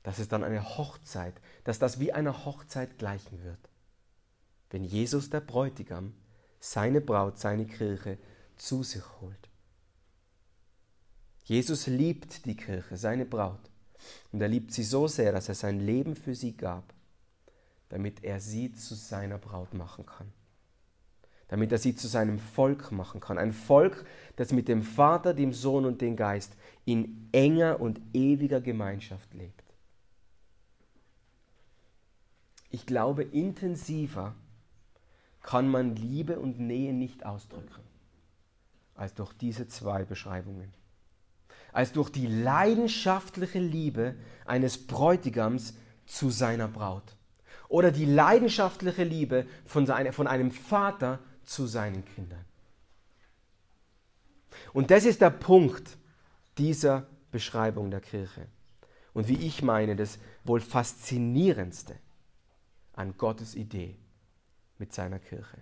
dass 0.03 0.19
es 0.19 0.29
dann 0.29 0.45
eine 0.45 0.77
Hochzeit, 0.77 1.35
dass 1.65 1.79
das 1.79 1.99
wie 2.01 2.13
einer 2.13 2.45
Hochzeit 2.45 2.99
gleichen 2.99 3.43
wird 3.43 3.69
wenn 4.71 4.85
Jesus 4.85 5.31
der 5.31 5.41
Bräutigam 5.41 6.15
seine 6.61 7.01
Braut, 7.01 7.39
seine 7.39 7.67
Kirche 7.67 8.19
zu 8.57 8.83
sich 8.83 9.03
holt. 9.21 9.48
Jesus 11.49 11.87
liebt 11.87 12.45
die 12.45 12.57
Kirche, 12.57 12.99
seine 12.99 13.25
Braut, 13.25 13.71
und 14.33 14.43
er 14.43 14.49
liebt 14.49 14.71
sie 14.71 14.83
so 14.83 15.07
sehr, 15.09 15.33
dass 15.33 15.49
er 15.49 15.55
sein 15.55 15.81
Leben 15.81 16.15
für 16.15 16.35
sie 16.35 16.55
gab, 16.55 16.93
damit 17.89 18.23
er 18.23 18.39
sie 18.39 18.75
zu 18.75 18.95
seiner 18.95 19.39
Braut 19.39 19.73
machen 19.73 20.05
kann, 20.05 20.31
damit 21.49 21.73
er 21.73 21.79
sie 21.79 21.97
zu 21.97 22.07
seinem 22.07 22.39
Volk 22.39 22.93
machen 22.93 23.23
kann, 23.23 23.39
ein 23.39 23.55
Volk, 23.55 24.05
das 24.37 24.53
mit 24.53 24.69
dem 24.69 24.83
Vater, 24.83 25.33
dem 25.33 25.55
Sohn 25.55 25.87
und 25.87 26.03
dem 26.03 26.17
Geist 26.17 26.53
in 26.85 27.31
enger 27.33 27.81
und 27.81 27.99
ewiger 28.13 28.61
Gemeinschaft 28.61 29.33
lebt. 29.33 29.65
Ich 32.71 32.85
glaube 32.85 33.23
intensiver, 33.23 34.35
kann 35.41 35.67
man 35.67 35.97
Liebe 35.97 36.41
und 36.41 36.61
Nähe 36.61 36.93
nicht 36.93 37.25
ausdrücken, 37.25 37.85
als 38.95 39.15
durch 39.15 39.33
diese 39.33 39.67
zwei 39.67 40.05
Beschreibungen. 40.05 40.78
Als 41.73 41.93
durch 41.93 42.11
die 42.11 42.27
leidenschaftliche 42.27 43.59
Liebe 43.59 44.15
eines 44.45 44.87
Bräutigams 44.87 45.75
zu 46.07 46.31
seiner 46.31 46.69
Braut. 46.69 47.17
Oder 47.69 47.91
die 47.91 48.07
leidenschaftliche 48.07 49.05
Liebe 49.05 49.47
von, 49.67 49.87
seine, 49.87 50.13
von 50.13 50.27
einem 50.27 50.51
Vater 50.51 51.19
zu 51.45 51.67
seinen 51.67 52.05
Kindern. 52.05 52.45
Und 54.73 54.91
das 54.91 55.05
ist 55.05 55.21
der 55.21 55.31
Punkt 55.31 55.97
dieser 56.57 57.07
Beschreibung 57.31 57.91
der 57.91 58.01
Kirche. 58.01 58.47
Und 59.13 59.29
wie 59.29 59.47
ich 59.47 59.63
meine, 59.63 59.97
das 59.97 60.19
wohl 60.45 60.61
faszinierendste 60.61 61.95
an 62.95 63.17
Gottes 63.17 63.55
Idee 63.55 63.97
mit 64.79 64.93
seiner 64.93 65.19
Kirche. 65.19 65.59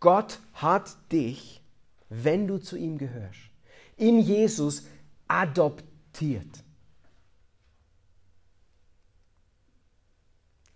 Gott 0.00 0.40
hat 0.54 0.96
dich, 1.12 1.62
wenn 2.08 2.46
du 2.46 2.58
zu 2.58 2.76
ihm 2.76 2.98
gehörst, 2.98 3.50
in 3.96 4.18
Jesus 4.18 4.86
adoptiert. 5.30 6.64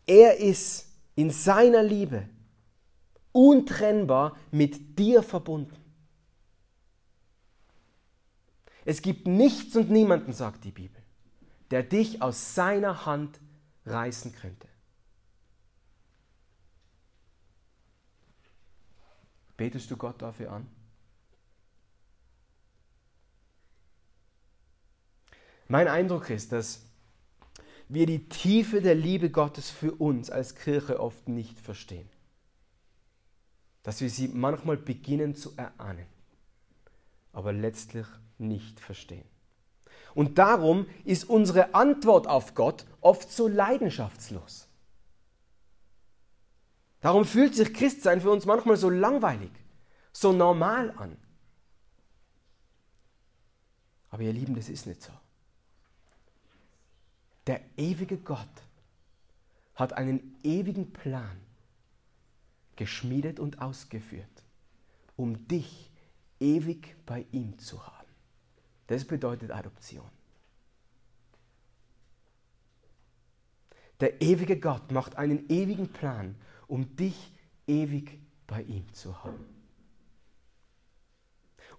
Er 0.07 0.39
ist 0.39 0.87
in 1.17 1.31
seiner 1.31 1.83
Liebe 1.83 2.29
untrennbar 3.33 4.37
mit 4.53 4.99
dir 4.99 5.23
verbunden. 5.23 5.77
Es 8.85 9.03
gibt 9.03 9.27
nichts 9.27 9.75
und 9.75 9.91
niemanden, 9.91 10.33
sagt 10.33 10.65
die 10.65 10.71
Bibel, 10.71 11.03
der 11.71 11.83
dich 11.83 12.23
aus 12.23 12.55
seiner 12.55 13.07
Hand 13.07 13.41
reißen 13.87 14.33
könnte. 14.35 14.69
Betest 19.57 19.91
du 19.91 19.97
Gott 19.97 20.21
dafür 20.23 20.53
an? 20.53 20.69
Mein 25.69 25.89
Eindruck 25.89 26.31
ist, 26.31 26.53
dass 26.53 26.83
wir 27.89 28.07
die 28.07 28.29
Tiefe 28.29 28.81
der 28.81 28.95
Liebe 28.95 29.31
Gottes 29.31 29.71
für 29.71 29.93
uns 29.93 30.31
als 30.31 30.55
Kirche 30.55 31.01
oft 31.01 31.29
nicht 31.29 31.59
verstehen. 31.59 32.09
Dass 33.83 34.01
wir 34.01 34.11
sie 34.11 34.29
manchmal 34.29 34.77
beginnen 34.77 35.35
zu 35.35 35.53
erahnen, 35.57 36.07
aber 37.33 37.53
letztlich 37.53 38.07
nicht 38.39 38.81
verstehen. 38.81 39.27
Und 40.15 40.39
darum 40.39 40.87
ist 41.05 41.25
unsere 41.25 41.75
Antwort 41.75 42.27
auf 42.27 42.55
Gott 42.55 42.87
oft 43.01 43.31
so 43.31 43.49
leidenschaftslos. 43.49 44.69
Darum 47.01 47.27
fühlt 47.27 47.55
sich 47.55 47.75
Christsein 47.75 48.21
für 48.21 48.31
uns 48.31 48.47
manchmal 48.47 48.77
so 48.77 48.89
langweilig, 48.89 49.51
so 50.13 50.33
normal 50.33 50.95
an. 50.97 51.19
Aber 54.09 54.23
ihr 54.23 54.33
Lieben, 54.33 54.55
das 54.55 54.69
ist 54.69 54.87
nicht 54.87 55.03
so. 55.03 55.13
Der 57.47 57.61
ewige 57.77 58.17
Gott 58.17 58.49
hat 59.75 59.93
einen 59.93 60.37
ewigen 60.43 60.93
Plan 60.93 61.41
geschmiedet 62.77 63.39
und 63.39 63.61
ausgeführt, 63.61 64.43
um 65.17 65.47
dich 65.47 65.91
ewig 66.41 66.97
bei 67.07 67.27
ihm 67.33 67.59
zu 67.59 67.87
haben. 67.87 68.09
Das 68.87 69.05
bedeutet 69.05 69.51
Adoption. 69.51 70.09
Der 74.01 74.21
ewige 74.21 74.59
Gott 74.59 74.91
macht 74.91 75.17
einen 75.17 75.49
ewigen 75.49 75.89
Plan, 75.89 76.35
um 76.67 76.97
dich 76.97 77.33
ewig 77.67 78.19
bei 78.47 78.63
ihm 78.63 78.93
zu 78.93 79.23
haben. 79.23 79.47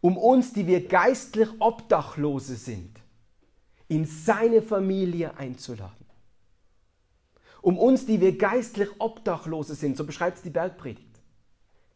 Um 0.01 0.17
uns, 0.17 0.53
die 0.53 0.67
wir 0.67 0.87
geistlich 0.87 1.49
Obdachlose 1.59 2.55
sind, 2.55 2.99
in 3.87 4.05
seine 4.05 4.61
Familie 4.61 5.37
einzuladen. 5.37 6.05
Um 7.61 7.77
uns, 7.77 8.05
die 8.05 8.21
wir 8.21 8.37
geistlich 8.37 8.89
Obdachlose 8.99 9.75
sind, 9.75 9.97
so 9.97 10.05
beschreibt 10.05 10.37
es 10.37 10.43
die 10.43 10.49
Bergpredigt, 10.49 11.19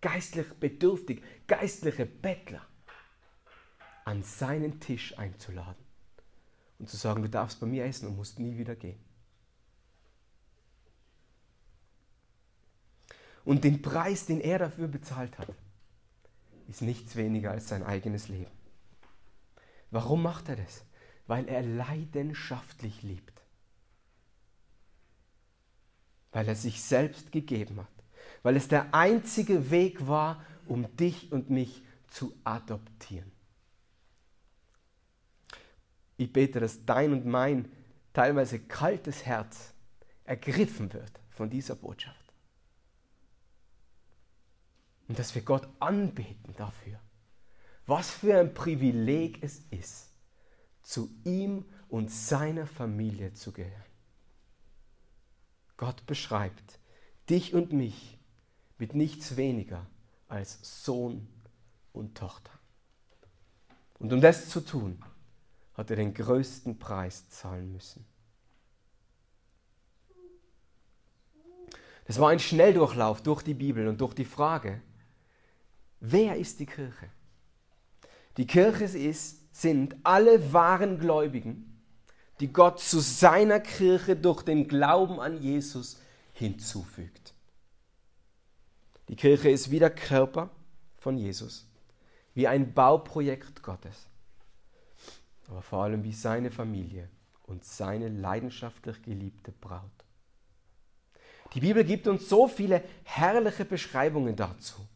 geistlich 0.01 0.47
bedürftig, 0.53 1.21
geistliche 1.47 2.05
Bettler, 2.05 2.65
an 4.05 4.23
seinen 4.23 4.79
Tisch 4.79 5.17
einzuladen 5.17 5.85
und 6.79 6.89
zu 6.89 6.97
sagen, 6.97 7.21
du 7.21 7.29
darfst 7.29 7.59
bei 7.59 7.67
mir 7.67 7.85
essen 7.85 8.07
und 8.07 8.15
musst 8.15 8.39
nie 8.39 8.57
wieder 8.57 8.75
gehen. 8.75 8.99
Und 13.45 13.63
den 13.63 13.81
Preis, 13.81 14.25
den 14.25 14.41
er 14.41 14.59
dafür 14.59 14.87
bezahlt 14.87 15.37
hat, 15.37 15.49
ist 16.67 16.81
nichts 16.81 17.15
weniger 17.15 17.51
als 17.51 17.67
sein 17.67 17.83
eigenes 17.83 18.27
Leben. 18.27 18.51
Warum 19.91 20.21
macht 20.21 20.49
er 20.49 20.55
das? 20.55 20.83
Weil 21.29 21.47
er 21.47 21.61
leidenschaftlich 21.61 23.03
liebt. 23.03 23.39
Weil 26.31 26.47
er 26.47 26.55
sich 26.55 26.81
selbst 26.81 27.31
gegeben 27.31 27.81
hat. 27.81 27.87
Weil 28.41 28.55
es 28.55 28.67
der 28.67 28.95
einzige 28.95 29.69
Weg 29.69 30.07
war, 30.07 30.43
um 30.65 30.87
dich 30.97 31.31
und 31.31 31.51
mich 31.51 31.83
zu 32.07 32.33
adoptieren. 32.43 33.31
Ich 36.17 36.33
bete, 36.33 36.59
dass 36.59 36.83
dein 36.83 37.13
und 37.13 37.27
mein 37.27 37.71
teilweise 38.11 38.59
kaltes 38.59 39.23
Herz 39.23 39.75
ergriffen 40.23 40.91
wird 40.93 41.11
von 41.29 41.51
dieser 41.51 41.75
Botschaft. 41.75 42.33
Und 45.07 45.19
dass 45.19 45.35
wir 45.35 45.43
Gott 45.43 45.67
anbeten 45.79 46.55
dafür. 46.57 46.99
Was 47.85 48.09
für 48.09 48.39
ein 48.39 48.51
Privileg 48.51 49.43
es 49.43 49.61
ist, 49.69 50.08
zu 50.89 51.11
ihm 51.23 51.65
und 51.87 52.09
seiner 52.09 52.65
Familie 52.65 53.31
zu 53.33 53.51
gehören. 53.51 53.83
Gott 55.77 56.03
beschreibt 56.07 56.79
dich 57.29 57.53
und 57.53 57.71
mich 57.71 58.17
mit 58.79 58.95
nichts 58.95 59.37
weniger 59.37 59.85
als 60.27 60.83
Sohn 60.83 61.27
und 61.93 62.17
Tochter. 62.17 62.51
Und 63.99 64.11
um 64.11 64.19
das 64.19 64.49
zu 64.49 64.61
tun, 64.61 64.99
hat 65.75 65.91
er 65.91 65.95
den 65.95 66.11
größten 66.11 66.79
Preis 66.79 67.29
zahlen 67.29 67.71
müssen. 67.71 68.03
Das 72.05 72.19
war 72.19 72.29
ein 72.29 72.39
Schnelldurchlauf 72.39 73.21
durch 73.21 73.43
die 73.43 73.53
Bibel 73.53 73.87
und 73.87 74.01
durch 74.01 74.15
die 74.15 74.25
Frage, 74.25 74.81
wer 75.99 76.35
ist 76.37 76.59
die 76.59 76.65
Kirche? 76.65 77.11
Die 78.37 78.47
Kirche 78.47 78.85
ist, 78.85 79.38
sind 79.59 79.95
alle 80.03 80.53
wahren 80.53 80.99
Gläubigen, 80.99 81.81
die 82.39 82.51
Gott 82.51 82.79
zu 82.79 82.99
seiner 82.99 83.59
Kirche 83.59 84.15
durch 84.15 84.43
den 84.43 84.67
Glauben 84.67 85.19
an 85.19 85.41
Jesus 85.41 85.99
hinzufügt. 86.33 87.33
Die 89.09 89.15
Kirche 89.15 89.49
ist 89.49 89.71
wie 89.71 89.79
der 89.79 89.89
Körper 89.89 90.49
von 90.97 91.17
Jesus, 91.17 91.67
wie 92.33 92.47
ein 92.47 92.73
Bauprojekt 92.73 93.63
Gottes 93.63 94.09
aber 95.49 95.61
vor 95.61 95.83
allem 95.83 96.03
wie 96.03 96.13
seine 96.13 96.51
Familie 96.51 97.09
und 97.43 97.65
seine 97.65 98.09
leidenschaftlich 98.09 99.01
geliebte 99.01 99.51
Braut. 99.51 99.81
Die 101.53 101.61
Bibel 101.61 101.83
gibt 101.83 102.07
uns 102.07 102.29
so 102.29 102.47
viele 102.47 102.83
herrliche 103.03 103.65
Beschreibungen 103.65 104.35
dazu. 104.35 104.87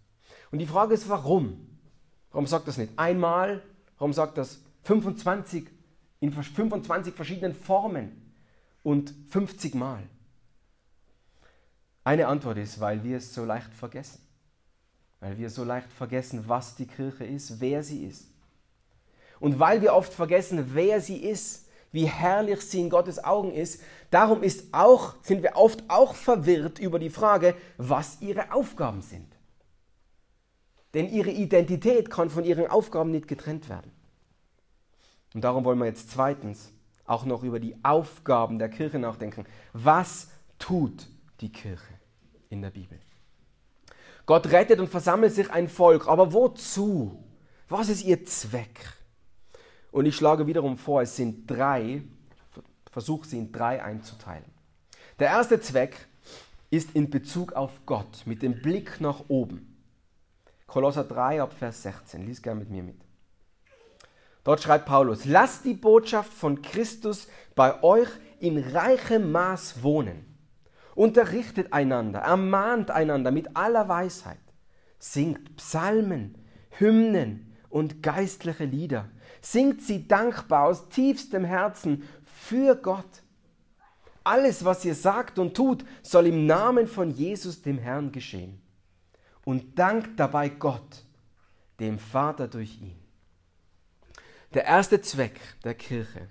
Und 0.52 0.60
die 0.60 0.68
Frage 0.68 0.94
ist, 0.94 1.10
warum? 1.10 1.80
Warum 2.32 2.46
sagt 2.46 2.68
das 2.68 2.78
nicht 2.78 2.94
einmal? 2.98 3.64
Warum 4.04 4.12
sagt 4.12 4.38
das 4.38 4.60
25 4.84 5.66
in 6.20 6.34
25 6.34 7.14
verschiedenen 7.14 7.56
Formen 7.56 8.34
und 8.84 9.14
50 9.30 9.76
Mal? 9.76 10.04
Eine 12.04 12.28
Antwort 12.28 12.58
ist, 12.58 12.82
weil 12.82 13.02
wir 13.06 13.16
es 13.16 13.34
so 13.34 13.46
leicht 13.46 13.74
vergessen. 13.74 14.20
Weil 15.22 15.38
wir 15.38 15.50
so 15.50 15.64
leicht 15.64 15.90
vergessen, 15.90 16.44
was 16.48 16.76
die 16.76 16.86
Kirche 16.86 17.24
ist, 17.24 17.62
wer 17.62 17.82
sie 17.82 18.04
ist. 18.04 18.28
Und 19.40 19.60
weil 19.60 19.82
wir 19.82 19.94
oft 19.94 20.12
vergessen, 20.12 20.72
wer 20.74 21.00
sie 21.00 21.24
ist, 21.24 21.70
wie 21.94 22.06
herrlich 22.06 22.60
sie 22.60 22.82
in 22.82 22.90
Gottes 22.90 23.24
Augen 23.24 23.54
ist, 23.54 23.82
darum 24.12 24.44
ist 24.44 24.66
auch, 24.74 25.16
sind 25.22 25.44
wir 25.44 25.56
oft 25.56 25.82
auch 25.88 26.14
verwirrt 26.14 26.78
über 26.78 27.00
die 27.00 27.10
Frage, 27.10 27.56
was 27.78 28.20
ihre 28.20 28.52
Aufgaben 28.52 29.02
sind. 29.02 29.33
Denn 30.94 31.10
ihre 31.10 31.32
Identität 31.32 32.10
kann 32.10 32.30
von 32.30 32.44
ihren 32.44 32.68
Aufgaben 32.68 33.12
nicht 33.12 33.28
getrennt 33.28 33.70
werden. 33.70 33.92
Und 35.34 35.42
darum 35.44 35.66
wollen 35.66 35.80
wir 35.80 35.86
jetzt 35.86 36.12
zweitens 36.12 36.72
auch 37.06 37.26
noch 37.26 37.44
über 37.44 37.60
die 37.60 37.76
Aufgaben 37.84 38.60
der 38.60 38.70
Kirche 38.70 39.00
nachdenken. 39.00 39.46
Was 39.74 40.30
tut 40.60 41.08
die 41.42 41.52
Kirche 41.52 41.94
in 42.50 42.62
der 42.62 42.70
Bibel? 42.70 43.00
Gott 44.26 44.52
rettet 44.52 44.80
und 44.80 44.88
versammelt 44.88 45.34
sich 45.34 45.50
ein 45.52 45.68
Volk, 45.68 46.08
aber 46.08 46.32
wozu? 46.32 47.24
Was 47.68 47.90
ist 47.90 48.06
ihr 48.06 48.24
Zweck? 48.26 48.94
Und 49.92 50.06
ich 50.06 50.16
schlage 50.16 50.48
wiederum 50.48 50.78
vor, 50.78 51.02
es 51.02 51.16
sind 51.16 51.50
drei, 51.50 52.04
versuche 52.92 53.28
sie 53.28 53.40
in 53.40 53.52
drei 53.52 53.84
einzuteilen. 53.84 54.46
Der 55.20 55.28
erste 55.28 55.60
Zweck 55.60 56.08
ist 56.70 56.96
in 56.96 57.10
Bezug 57.10 57.54
auf 57.54 57.72
Gott, 57.86 58.24
mit 58.26 58.42
dem 58.42 58.62
Blick 58.62 59.02
nach 59.02 59.26
oben. 59.28 59.73
Kolosser 60.74 61.04
3 61.04 61.40
ab 61.40 61.54
Vers 61.54 61.84
16, 61.84 62.26
lies 62.26 62.42
gerne 62.42 62.62
mit 62.62 62.72
mir 62.72 62.82
mit. 62.82 63.00
Dort 64.44 64.64
schreibt 64.64 64.88
Paulus, 64.88 65.26
lasst 65.26 65.66
die 65.66 65.76
Botschaft 65.76 66.34
von 66.34 66.64
Christus 66.64 67.28
bei 67.54 67.84
euch 67.84 68.10
in 68.40 68.58
reichem 68.58 69.32
Maß 69.32 69.84
wohnen. 69.84 70.26
Unterrichtet 70.96 71.74
einander, 71.74 72.22
ermahnt 72.22 72.90
einander 72.90 73.30
mit 73.30 73.56
aller 73.56 73.88
Weisheit. 73.88 74.40
Singt 74.98 75.58
Psalmen, 75.58 76.40
Hymnen 76.72 77.56
und 77.70 78.02
geistliche 78.02 78.66
Lieder 78.66 79.12
Singt 79.42 79.84
sie 79.84 80.08
dankbar 80.08 80.66
aus 80.66 80.90
tiefstem 80.90 81.44
Herzen 81.44 82.02
für 82.24 82.76
Gott. 82.76 83.22
Alles, 84.24 84.66
was 84.66 84.84
ihr 84.86 84.96
sagt 84.96 85.38
und 85.38 85.54
tut, 85.54 85.86
soll 86.02 86.26
im 86.26 86.48
Namen 86.48 86.88
von 86.88 87.12
Jesus, 87.12 87.62
dem 87.62 87.78
Herrn, 87.78 88.12
geschehen. 88.12 88.60
Und 89.46 89.78
dankt 89.78 90.20
dabei 90.20 90.50
Gott, 90.50 91.04
dem 91.80 92.00
Vater 92.00 92.48
durch 92.48 92.82
ihn. 92.82 93.00
Der 94.54 94.66
erste 94.66 95.02
Zweck 95.02 95.40
der 95.64 95.74
Kirche 95.74 96.30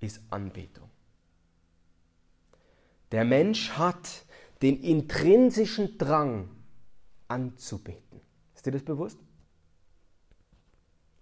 ist 0.00 0.20
Anbetung. 0.30 0.90
Der 3.12 3.24
Mensch 3.24 3.70
hat 3.70 4.24
den 4.60 4.82
intrinsischen 4.82 5.96
Drang 5.98 6.50
anzubeten. 7.28 8.20
Ist 8.54 8.66
dir 8.66 8.72
das 8.72 8.82
bewusst? 8.82 9.18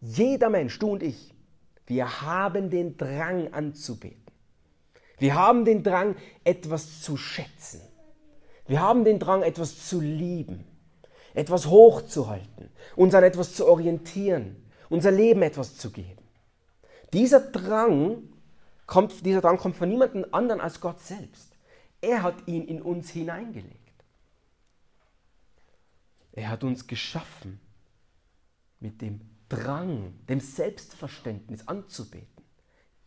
Jeder 0.00 0.50
Mensch, 0.50 0.78
du 0.78 0.92
und 0.92 1.02
ich, 1.02 1.34
wir 1.86 2.22
haben 2.22 2.70
den 2.70 2.96
Drang 2.96 3.52
anzubeten. 3.52 4.24
Wir 5.18 5.34
haben 5.34 5.64
den 5.64 5.82
Drang, 5.82 6.16
etwas 6.44 7.02
zu 7.02 7.16
schätzen. 7.16 7.80
Wir 8.66 8.80
haben 8.80 9.04
den 9.04 9.18
Drang, 9.18 9.42
etwas 9.42 9.86
zu 9.86 10.00
lieben. 10.00 10.64
Etwas 11.36 11.66
hochzuhalten, 11.66 12.70
uns 12.96 13.14
an 13.14 13.22
etwas 13.22 13.54
zu 13.54 13.66
orientieren, 13.66 14.56
unser 14.88 15.10
Leben 15.10 15.42
etwas 15.42 15.76
zu 15.76 15.90
geben. 15.90 16.24
Dieser 17.12 17.40
Drang 17.40 18.22
kommt, 18.86 19.24
dieser 19.24 19.42
Drang 19.42 19.58
kommt 19.58 19.76
von 19.76 19.88
niemandem 19.88 20.24
anderen 20.32 20.62
als 20.62 20.80
Gott 20.80 21.00
selbst. 21.00 21.52
Er 22.00 22.22
hat 22.22 22.48
ihn 22.48 22.66
in 22.66 22.80
uns 22.80 23.10
hineingelegt. 23.10 23.76
Er 26.32 26.48
hat 26.48 26.64
uns 26.64 26.86
geschaffen 26.86 27.60
mit 28.80 29.02
dem 29.02 29.20
Drang, 29.50 30.14
dem 30.28 30.40
Selbstverständnis 30.40 31.68
anzubeten, 31.68 32.44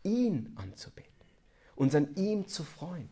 ihn 0.04 0.52
anzubeten, 0.56 1.10
uns 1.74 1.94
an 1.96 2.14
ihm 2.14 2.46
zu 2.46 2.62
freuen. 2.62 3.10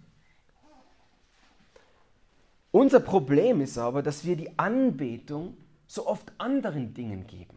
Unser 2.71 3.01
Problem 3.01 3.61
ist 3.61 3.79
aber, 3.79 4.03
dass 4.03 4.25
wir 4.25 4.37
die 4.37 4.59
Anbetung 4.59 5.57
so 5.87 6.07
oft 6.07 6.33
anderen 6.39 6.93
Dingen 6.93 7.27
geben. 7.27 7.57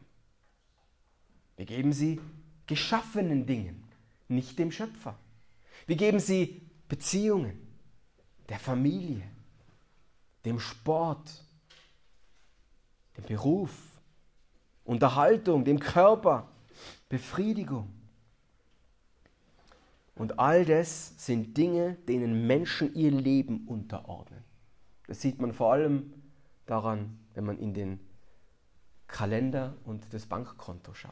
Wir 1.57 1.65
geben 1.65 1.91
sie 1.91 2.19
geschaffenen 2.65 3.45
Dingen, 3.45 3.83
nicht 4.29 4.57
dem 4.57 4.71
Schöpfer. 4.71 5.17
Wir 5.85 5.97
geben 5.97 6.19
sie 6.19 6.61
Beziehungen, 6.87 7.59
der 8.47 8.59
Familie, 8.59 9.23
dem 10.45 10.59
Sport, 10.59 11.43
dem 13.17 13.25
Beruf, 13.25 13.71
Unterhaltung, 14.85 15.65
dem 15.65 15.79
Körper, 15.79 16.47
Befriedigung. 17.09 17.93
Und 20.15 20.39
all 20.39 20.65
das 20.65 21.13
sind 21.17 21.57
Dinge, 21.57 21.95
denen 22.07 22.47
Menschen 22.47 22.93
ihr 22.95 23.11
Leben 23.11 23.67
unterordnen. 23.67 24.50
Das 25.11 25.19
sieht 25.19 25.41
man 25.41 25.51
vor 25.51 25.73
allem 25.73 26.13
daran, 26.65 27.19
wenn 27.33 27.43
man 27.43 27.57
in 27.57 27.73
den 27.73 27.99
Kalender 29.07 29.75
und 29.83 30.05
das 30.13 30.25
Bankkonto 30.25 30.93
schaut. 30.93 31.11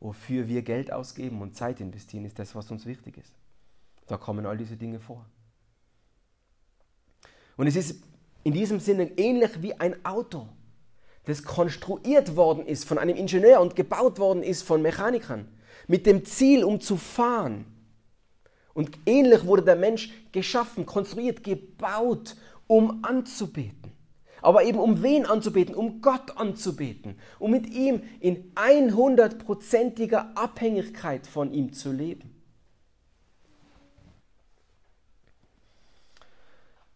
Wofür 0.00 0.48
wir 0.48 0.62
Geld 0.62 0.92
ausgeben 0.92 1.40
und 1.40 1.54
Zeit 1.54 1.80
investieren, 1.80 2.24
ist 2.24 2.40
das, 2.40 2.56
was 2.56 2.72
uns 2.72 2.86
wichtig 2.86 3.16
ist. 3.16 3.32
Da 4.08 4.16
kommen 4.16 4.46
all 4.46 4.56
diese 4.56 4.76
Dinge 4.76 4.98
vor. 4.98 5.24
Und 7.56 7.68
es 7.68 7.76
ist 7.76 8.02
in 8.42 8.52
diesem 8.52 8.80
Sinne 8.80 9.16
ähnlich 9.16 9.62
wie 9.62 9.74
ein 9.74 10.04
Auto, 10.04 10.48
das 11.22 11.44
konstruiert 11.44 12.34
worden 12.34 12.66
ist 12.66 12.84
von 12.84 12.98
einem 12.98 13.14
Ingenieur 13.14 13.60
und 13.60 13.76
gebaut 13.76 14.18
worden 14.18 14.42
ist 14.42 14.62
von 14.62 14.82
Mechanikern, 14.82 15.46
mit 15.86 16.04
dem 16.04 16.24
Ziel, 16.24 16.64
um 16.64 16.80
zu 16.80 16.96
fahren. 16.96 17.64
Und 18.74 18.98
ähnlich 19.06 19.44
wurde 19.46 19.62
der 19.62 19.76
Mensch 19.76 20.12
geschaffen, 20.32 20.84
konstruiert, 20.84 21.44
gebaut, 21.44 22.34
um 22.68 23.04
anzubeten. 23.04 23.92
Aber 24.40 24.62
eben 24.62 24.78
um 24.78 25.02
wen 25.02 25.26
anzubeten? 25.26 25.74
Um 25.74 26.00
Gott 26.00 26.36
anzubeten. 26.36 27.18
Um 27.40 27.50
mit 27.50 27.68
ihm 27.68 28.02
in 28.20 28.54
100%iger 28.54 30.36
Abhängigkeit 30.36 31.26
von 31.26 31.52
ihm 31.52 31.72
zu 31.72 31.90
leben. 31.90 32.34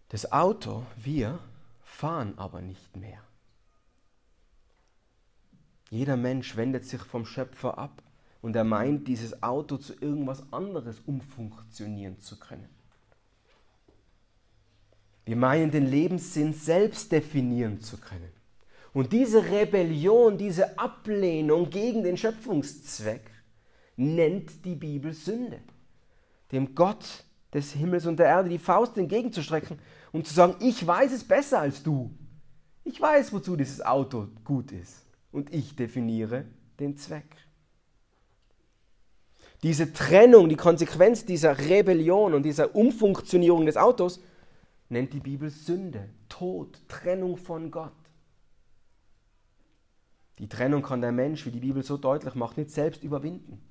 Das 0.08 0.30
Auto, 0.30 0.84
wir, 1.02 1.40
fahren 1.82 2.34
aber 2.36 2.60
nicht 2.60 2.96
mehr. 2.96 3.22
Jeder 5.90 6.16
Mensch 6.16 6.56
wendet 6.56 6.84
sich 6.84 7.02
vom 7.02 7.24
Schöpfer 7.24 7.78
ab 7.78 8.02
und 8.40 8.56
er 8.56 8.64
meint, 8.64 9.08
dieses 9.08 9.42
Auto 9.42 9.78
zu 9.78 9.94
irgendwas 9.94 10.52
anderes 10.52 11.00
umfunktionieren 11.00 12.18
zu 12.18 12.38
können. 12.38 12.68
Wir 15.24 15.36
meinen, 15.36 15.70
den 15.70 15.86
Lebenssinn 15.86 16.52
selbst 16.52 17.12
definieren 17.12 17.80
zu 17.80 17.96
können. 17.96 18.32
Und 18.92 19.12
diese 19.12 19.50
Rebellion, 19.50 20.36
diese 20.36 20.78
Ablehnung 20.78 21.70
gegen 21.70 22.02
den 22.02 22.16
Schöpfungszweck 22.16 23.30
nennt 23.96 24.64
die 24.64 24.74
Bibel 24.74 25.12
Sünde. 25.12 25.60
Dem 26.50 26.74
Gott 26.74 27.24
des 27.54 27.72
Himmels 27.72 28.06
und 28.06 28.18
der 28.18 28.26
Erde 28.26 28.48
die 28.48 28.58
Faust 28.58 28.98
entgegenzustrecken 28.98 29.78
und 30.10 30.26
zu 30.26 30.34
sagen, 30.34 30.56
ich 30.60 30.86
weiß 30.86 31.12
es 31.12 31.24
besser 31.24 31.60
als 31.60 31.82
du. 31.82 32.10
Ich 32.84 33.00
weiß, 33.00 33.32
wozu 33.32 33.56
dieses 33.56 33.84
Auto 33.84 34.28
gut 34.44 34.72
ist. 34.72 35.06
Und 35.30 35.54
ich 35.54 35.76
definiere 35.76 36.44
den 36.80 36.96
Zweck. 36.96 37.36
Diese 39.62 39.92
Trennung, 39.92 40.48
die 40.48 40.56
Konsequenz 40.56 41.24
dieser 41.24 41.56
Rebellion 41.56 42.34
und 42.34 42.42
dieser 42.42 42.74
Umfunktionierung 42.74 43.64
des 43.64 43.76
Autos 43.76 44.20
nennt 44.92 45.12
die 45.14 45.20
Bibel 45.20 45.50
Sünde, 45.50 46.10
Tod, 46.28 46.78
Trennung 46.86 47.36
von 47.36 47.70
Gott. 47.70 47.92
Die 50.38 50.48
Trennung 50.48 50.82
kann 50.82 51.00
der 51.00 51.12
Mensch, 51.12 51.46
wie 51.46 51.50
die 51.50 51.60
Bibel 51.60 51.82
so 51.82 51.96
deutlich 51.96 52.34
macht, 52.34 52.58
nicht 52.58 52.70
selbst 52.70 53.02
überwinden. 53.02 53.62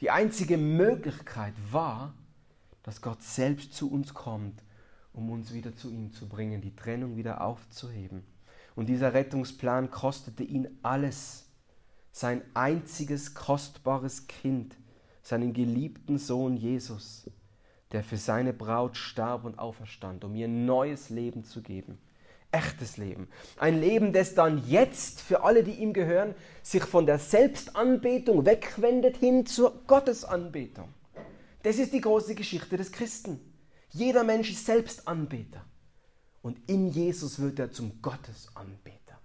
Die 0.00 0.10
einzige 0.10 0.56
Möglichkeit 0.56 1.54
war, 1.70 2.14
dass 2.82 3.02
Gott 3.02 3.22
selbst 3.22 3.74
zu 3.74 3.90
uns 3.90 4.14
kommt, 4.14 4.64
um 5.12 5.30
uns 5.30 5.52
wieder 5.52 5.76
zu 5.76 5.90
ihm 5.90 6.12
zu 6.12 6.28
bringen, 6.28 6.60
die 6.60 6.74
Trennung 6.74 7.16
wieder 7.16 7.42
aufzuheben. 7.42 8.24
Und 8.74 8.88
dieser 8.88 9.14
Rettungsplan 9.14 9.90
kostete 9.90 10.42
ihn 10.42 10.68
alles. 10.82 11.50
Sein 12.12 12.42
einziges 12.54 13.34
kostbares 13.34 14.26
Kind, 14.26 14.76
seinen 15.22 15.52
geliebten 15.52 16.18
Sohn 16.18 16.56
Jesus 16.56 17.30
der 17.92 18.02
für 18.02 18.16
seine 18.16 18.52
Braut 18.52 18.96
starb 18.96 19.44
und 19.44 19.58
auferstand, 19.58 20.24
um 20.24 20.34
ihr 20.34 20.48
neues 20.48 21.10
Leben 21.10 21.44
zu 21.44 21.62
geben. 21.62 21.98
Echtes 22.50 22.96
Leben. 22.96 23.28
Ein 23.56 23.80
Leben, 23.80 24.12
das 24.12 24.34
dann 24.34 24.66
jetzt 24.68 25.20
für 25.20 25.42
alle, 25.42 25.64
die 25.64 25.72
ihm 25.72 25.92
gehören, 25.92 26.34
sich 26.62 26.84
von 26.84 27.06
der 27.06 27.18
Selbstanbetung 27.18 28.44
wegwendet 28.44 29.16
hin 29.16 29.46
zur 29.46 29.84
Gottesanbetung. 29.86 30.88
Das 31.62 31.78
ist 31.78 31.92
die 31.92 32.00
große 32.00 32.34
Geschichte 32.34 32.76
des 32.76 32.92
Christen. 32.92 33.40
Jeder 33.90 34.24
Mensch 34.24 34.50
ist 34.50 34.66
Selbstanbeter. 34.66 35.64
Und 36.42 36.58
in 36.68 36.88
Jesus 36.88 37.40
wird 37.40 37.58
er 37.58 37.70
zum 37.70 38.02
Gottesanbeter. 38.02 39.18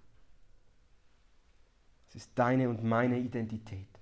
Das 2.06 2.16
ist 2.16 2.32
deine 2.36 2.70
und 2.70 2.84
meine 2.84 3.18
Identität. 3.18 3.97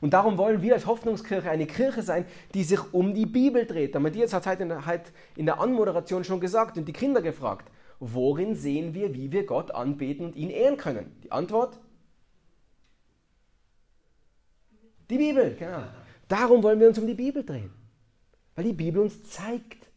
Und 0.00 0.14
darum 0.14 0.38
wollen 0.38 0.62
wir 0.62 0.74
als 0.74 0.86
Hoffnungskirche 0.86 1.50
eine 1.50 1.66
Kirche 1.66 2.02
sein, 2.02 2.24
die 2.54 2.64
sich 2.64 2.80
um 2.92 3.14
die 3.14 3.26
Bibel 3.26 3.66
dreht. 3.66 3.94
Der 3.94 4.00
Matthias 4.00 4.32
hat 4.32 4.46
es 4.46 4.86
heute 4.86 5.10
in 5.36 5.46
der 5.46 5.60
Anmoderation 5.60 6.24
schon 6.24 6.40
gesagt 6.40 6.78
und 6.78 6.86
die 6.86 6.92
Kinder 6.92 7.20
gefragt, 7.20 7.70
worin 7.98 8.54
sehen 8.54 8.94
wir, 8.94 9.14
wie 9.14 9.30
wir 9.30 9.44
Gott 9.44 9.70
anbeten 9.72 10.26
und 10.26 10.36
ihn 10.36 10.50
ehren 10.50 10.78
können? 10.78 11.14
Die 11.22 11.32
Antwort? 11.32 11.78
Die 15.10 15.18
Bibel, 15.18 15.54
genau. 15.58 15.82
Darum 16.28 16.62
wollen 16.62 16.80
wir 16.80 16.88
uns 16.88 16.98
um 16.98 17.06
die 17.06 17.14
Bibel 17.14 17.44
drehen. 17.44 17.72
Weil 18.54 18.64
die 18.64 18.72
Bibel 18.72 19.02
uns 19.02 19.24
zeigt, 19.24 19.90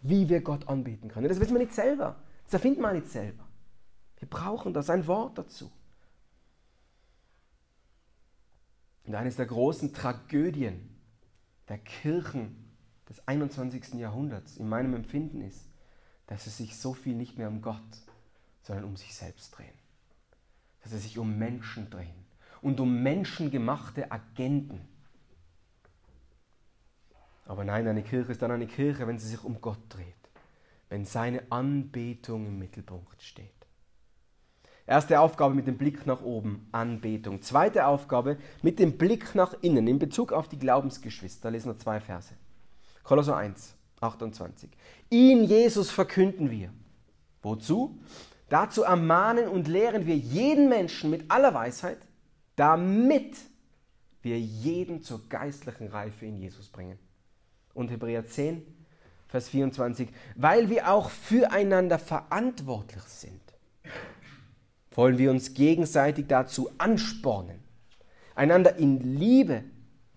wie 0.00 0.28
wir 0.28 0.40
Gott 0.40 0.68
anbeten 0.68 1.10
können. 1.10 1.28
Das 1.28 1.40
wissen 1.40 1.52
wir 1.52 1.60
nicht 1.60 1.74
selber. 1.74 2.16
Das 2.44 2.54
erfinden 2.54 2.80
wir 2.80 2.92
nicht 2.92 3.08
selber. 3.08 3.44
Wir 4.18 4.28
brauchen 4.28 4.72
da 4.72 4.82
sein 4.82 5.06
Wort 5.06 5.36
dazu. 5.36 5.70
Und 9.10 9.16
eines 9.16 9.34
der 9.34 9.46
großen 9.46 9.92
Tragödien 9.92 10.88
der 11.68 11.78
Kirchen 11.78 12.70
des 13.08 13.26
21. 13.26 13.94
Jahrhunderts 13.94 14.56
in 14.56 14.68
meinem 14.68 14.94
Empfinden 14.94 15.40
ist, 15.40 15.68
dass 16.28 16.44
sie 16.44 16.50
sich 16.50 16.76
so 16.76 16.94
viel 16.94 17.16
nicht 17.16 17.36
mehr 17.36 17.48
um 17.48 17.60
Gott, 17.60 17.82
sondern 18.62 18.84
um 18.84 18.96
sich 18.96 19.12
selbst 19.12 19.50
drehen. 19.58 19.74
Dass 20.84 20.92
sie 20.92 20.98
sich 20.98 21.18
um 21.18 21.36
Menschen 21.36 21.90
drehen 21.90 22.24
und 22.62 22.78
um 22.78 23.02
menschengemachte 23.02 24.12
Agenten. 24.12 24.80
Aber 27.46 27.64
nein, 27.64 27.88
eine 27.88 28.04
Kirche 28.04 28.30
ist 28.30 28.42
dann 28.42 28.52
eine 28.52 28.68
Kirche, 28.68 29.08
wenn 29.08 29.18
sie 29.18 29.26
sich 29.26 29.42
um 29.42 29.60
Gott 29.60 29.82
dreht, 29.88 30.30
wenn 30.88 31.04
seine 31.04 31.50
Anbetung 31.50 32.46
im 32.46 32.60
Mittelpunkt 32.60 33.20
steht. 33.20 33.59
Erste 34.90 35.20
Aufgabe 35.20 35.54
mit 35.54 35.68
dem 35.68 35.78
Blick 35.78 36.04
nach 36.04 36.20
oben, 36.20 36.66
Anbetung. 36.72 37.42
Zweite 37.42 37.86
Aufgabe 37.86 38.38
mit 38.60 38.80
dem 38.80 38.98
Blick 38.98 39.36
nach 39.36 39.54
innen 39.60 39.86
in 39.86 40.00
Bezug 40.00 40.32
auf 40.32 40.48
die 40.48 40.58
Glaubensgeschwister. 40.58 41.42
Da 41.44 41.48
lesen 41.50 41.70
wir 41.70 41.78
zwei 41.78 42.00
Verse. 42.00 42.34
Kolosser 43.04 43.36
1, 43.36 43.76
28. 44.00 44.68
Ihn, 45.08 45.44
Jesus, 45.44 45.92
verkünden 45.92 46.50
wir. 46.50 46.72
Wozu? 47.40 48.00
Dazu 48.48 48.82
ermahnen 48.82 49.46
und 49.46 49.68
lehren 49.68 50.06
wir 50.06 50.16
jeden 50.16 50.68
Menschen 50.68 51.08
mit 51.08 51.30
aller 51.30 51.54
Weisheit, 51.54 51.98
damit 52.56 53.36
wir 54.22 54.40
jeden 54.40 55.02
zur 55.02 55.28
geistlichen 55.28 55.86
Reife 55.86 56.26
in 56.26 56.36
Jesus 56.36 56.68
bringen. 56.68 56.98
Und 57.74 57.92
Hebräer 57.92 58.26
10, 58.26 58.66
Vers 59.28 59.50
24. 59.50 60.08
Weil 60.34 60.68
wir 60.68 60.90
auch 60.90 61.10
füreinander 61.10 62.00
verantwortlich 62.00 63.04
sind 63.04 63.40
wollen 65.00 65.16
wir 65.16 65.30
uns 65.30 65.54
gegenseitig 65.54 66.26
dazu 66.26 66.70
anspornen, 66.76 67.58
einander 68.34 68.76
in 68.76 69.16
Liebe, 69.16 69.64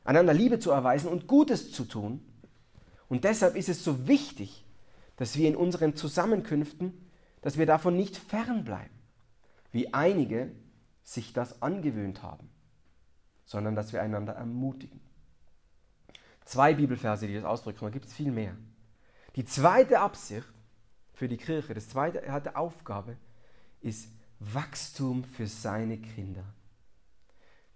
einander 0.04 0.34
Liebe 0.34 0.60
zu 0.60 0.72
erweisen 0.72 1.08
und 1.08 1.26
Gutes 1.26 1.72
zu 1.72 1.86
tun. 1.86 2.20
Und 3.08 3.24
deshalb 3.24 3.56
ist 3.56 3.70
es 3.70 3.82
so 3.82 4.10
wichtig, 4.10 4.66
dass 5.16 5.38
wir 5.38 5.48
in 5.48 5.56
unseren 5.56 5.96
Zusammenkünften, 5.96 6.92
dass 7.40 7.58
wir 7.58 7.66
davon 7.66 7.96
nicht 7.96 8.18
fernbleiben. 8.18 8.92
wie 9.72 9.94
einige 9.94 10.52
sich 11.02 11.32
das 11.32 11.62
angewöhnt 11.62 12.22
haben, 12.22 12.50
sondern 13.46 13.76
dass 13.76 13.94
wir 13.94 14.02
einander 14.02 14.34
ermutigen. 14.34 15.00
Zwei 16.44 16.74
Bibelverse, 16.74 17.26
die 17.26 17.36
das 17.36 17.46
ausdrücken, 17.46 17.86
da 17.86 17.90
gibt 17.90 18.06
es 18.06 18.14
viel 18.14 18.32
mehr. 18.32 18.58
Die 19.38 19.46
zweite 19.46 20.02
Absicht 20.02 20.46
für 21.14 21.30
die 21.30 21.38
Kirche, 21.38 21.74
das 21.74 21.88
zweite 21.88 22.30
hat 22.30 22.58
Aufgabe, 22.58 23.16
ist 23.80 24.10
Wachstum 24.52 25.24
für 25.24 25.48
seine 25.48 25.98
Kinder. 25.98 26.44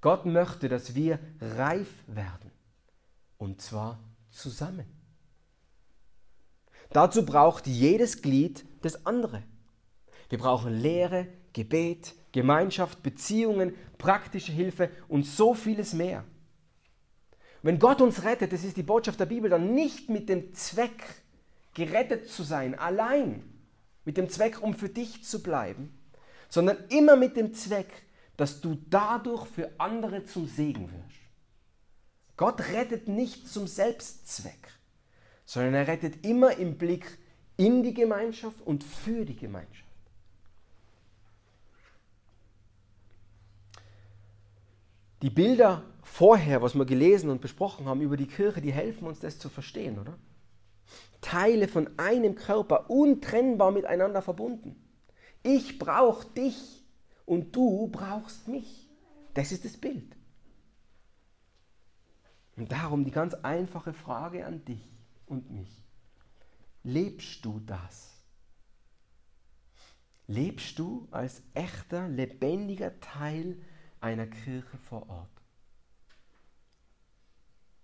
Gott 0.01 0.25
möchte, 0.25 0.69
dass 0.69 0.95
wir 0.95 1.19
reif 1.39 1.89
werden. 2.07 2.51
Und 3.37 3.61
zwar 3.61 3.99
zusammen. 4.29 4.85
Dazu 6.91 7.25
braucht 7.25 7.67
jedes 7.67 8.21
Glied 8.21 8.65
das 8.81 9.05
andere. 9.05 9.43
Wir 10.29 10.37
brauchen 10.37 10.73
Lehre, 10.73 11.27
Gebet, 11.53 12.13
Gemeinschaft, 12.31 13.03
Beziehungen, 13.03 13.73
praktische 13.97 14.51
Hilfe 14.51 14.89
und 15.07 15.25
so 15.25 15.53
vieles 15.53 15.93
mehr. 15.93 16.23
Wenn 17.63 17.79
Gott 17.79 18.01
uns 18.01 18.23
rettet, 18.23 18.53
das 18.53 18.63
ist 18.63 18.77
die 18.77 18.83
Botschaft 18.83 19.19
der 19.19 19.25
Bibel, 19.25 19.49
dann 19.49 19.73
nicht 19.73 20.09
mit 20.09 20.29
dem 20.29 20.53
Zweck, 20.53 21.03
gerettet 21.73 22.29
zu 22.29 22.43
sein, 22.43 22.77
allein, 22.77 23.43
mit 24.05 24.17
dem 24.17 24.29
Zweck, 24.29 24.61
um 24.61 24.73
für 24.73 24.89
dich 24.89 25.23
zu 25.23 25.41
bleiben, 25.43 25.96
sondern 26.49 26.77
immer 26.89 27.15
mit 27.15 27.35
dem 27.35 27.53
Zweck, 27.53 28.03
dass 28.37 28.61
du 28.61 28.77
dadurch 28.89 29.45
für 29.47 29.71
andere 29.77 30.25
zum 30.25 30.47
Segen 30.47 30.91
wirst. 30.91 31.21
Gott 32.37 32.59
rettet 32.71 33.07
nicht 33.07 33.47
zum 33.47 33.65
Selbstzweck, 33.67 34.71
sondern 35.45 35.73
er 35.73 35.87
rettet 35.87 36.25
immer 36.25 36.55
im 36.57 36.77
Blick 36.77 37.17
in 37.57 37.81
die 37.81 37.93
Gemeinschaft 37.93 38.61
und 38.61 38.83
für 38.83 39.25
die 39.25 39.35
Gemeinschaft. 39.35 39.83
Die 45.23 45.31
Bilder 45.31 45.83
vorher, 46.03 46.61
was 46.61 46.75
wir 46.75 46.85
gelesen 46.85 47.31
und 47.31 47.41
besprochen 47.41 47.87
haben 47.87 48.01
über 48.01 48.17
die 48.17 48.27
Kirche, 48.27 48.61
die 48.61 48.71
helfen 48.71 49.07
uns 49.07 49.19
das 49.19 49.39
zu 49.39 49.49
verstehen, 49.49 49.97
oder? 49.97 50.13
Teile 51.21 51.67
von 51.67 51.89
einem 51.97 52.35
Körper, 52.35 52.91
untrennbar 52.91 53.71
miteinander 53.71 54.21
verbunden. 54.21 54.75
Ich 55.43 55.79
brauche 55.79 56.27
dich 56.29 56.83
und 57.25 57.55
du 57.55 57.87
brauchst 57.87 58.47
mich. 58.47 58.89
Das 59.33 59.51
ist 59.51 59.65
das 59.65 59.77
Bild. 59.77 60.15
Und 62.55 62.71
darum 62.71 63.05
die 63.05 63.11
ganz 63.11 63.33
einfache 63.35 63.93
Frage 63.93 64.45
an 64.45 64.65
dich 64.65 64.87
und 65.27 65.51
mich. 65.51 65.83
Lebst 66.83 67.45
du 67.45 67.59
das? 67.59 68.17
Lebst 70.27 70.79
du 70.79 71.07
als 71.11 71.41
echter, 71.53 72.09
lebendiger 72.09 72.99
Teil 72.99 73.61
einer 74.01 74.27
Kirche 74.27 74.77
vor 74.77 75.07
Ort? 75.09 75.41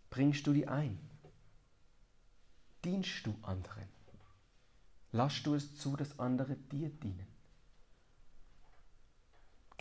Bringst 0.09 0.45
du 0.47 0.53
die 0.53 0.67
ein? 0.67 0.99
Dienst 2.83 3.25
du 3.25 3.35
anderen? 3.43 3.87
Lass 5.11 5.43
du 5.43 5.53
es 5.53 5.77
zu, 5.77 5.95
dass 5.95 6.19
andere 6.19 6.55
dir 6.55 6.89
dienen? 6.89 7.32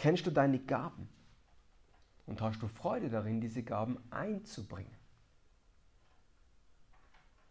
Kennst 0.02 0.26
du 0.26 0.32
deine 0.32 0.58
Gaben? 0.58 1.08
Und 2.26 2.40
hast 2.40 2.60
du 2.60 2.66
Freude 2.66 3.08
darin, 3.08 3.40
diese 3.40 3.62
Gaben 3.62 4.00
einzubringen? 4.10 4.96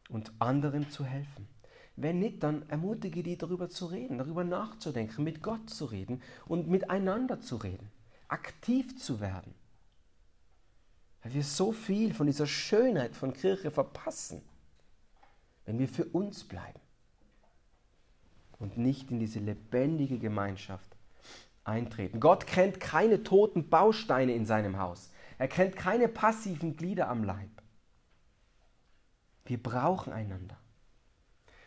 Und 0.09 0.33
anderen 0.39 0.89
zu 0.89 1.05
helfen? 1.05 1.47
Wenn 1.95 2.19
nicht, 2.19 2.43
dann 2.43 2.67
ermutige 2.67 3.23
die 3.23 3.37
darüber 3.37 3.69
zu 3.69 3.85
reden, 3.85 4.17
darüber 4.17 4.43
nachzudenken, 4.43 5.23
mit 5.23 5.41
Gott 5.41 5.69
zu 5.69 5.85
reden 5.85 6.21
und 6.45 6.67
miteinander 6.67 7.39
zu 7.39 7.55
reden, 7.55 7.89
aktiv 8.27 8.99
zu 8.99 9.21
werden. 9.21 9.55
Weil 11.23 11.35
wir 11.35 11.43
so 11.45 11.71
viel 11.71 12.13
von 12.13 12.27
dieser 12.27 12.47
Schönheit 12.47 13.15
von 13.15 13.31
Kirche 13.31 13.71
verpassen, 13.71 14.41
wenn 15.63 15.79
wir 15.79 15.87
für 15.87 16.03
uns 16.03 16.43
bleiben 16.43 16.81
und 18.59 18.77
nicht 18.77 19.09
in 19.09 19.19
diese 19.19 19.39
lebendige 19.39 20.19
Gemeinschaft 20.19 20.90
eintreten. 21.63 22.19
Gott 22.19 22.47
kennt 22.47 22.79
keine 22.79 23.23
toten 23.23 23.69
Bausteine 23.69 24.33
in 24.33 24.45
seinem 24.45 24.79
Haus. 24.79 25.11
Er 25.37 25.47
kennt 25.47 25.75
keine 25.75 26.07
passiven 26.07 26.75
Glieder 26.75 27.07
am 27.09 27.23
Leib. 27.23 27.49
Wir 29.45 29.61
brauchen 29.61 30.13
einander. 30.13 30.57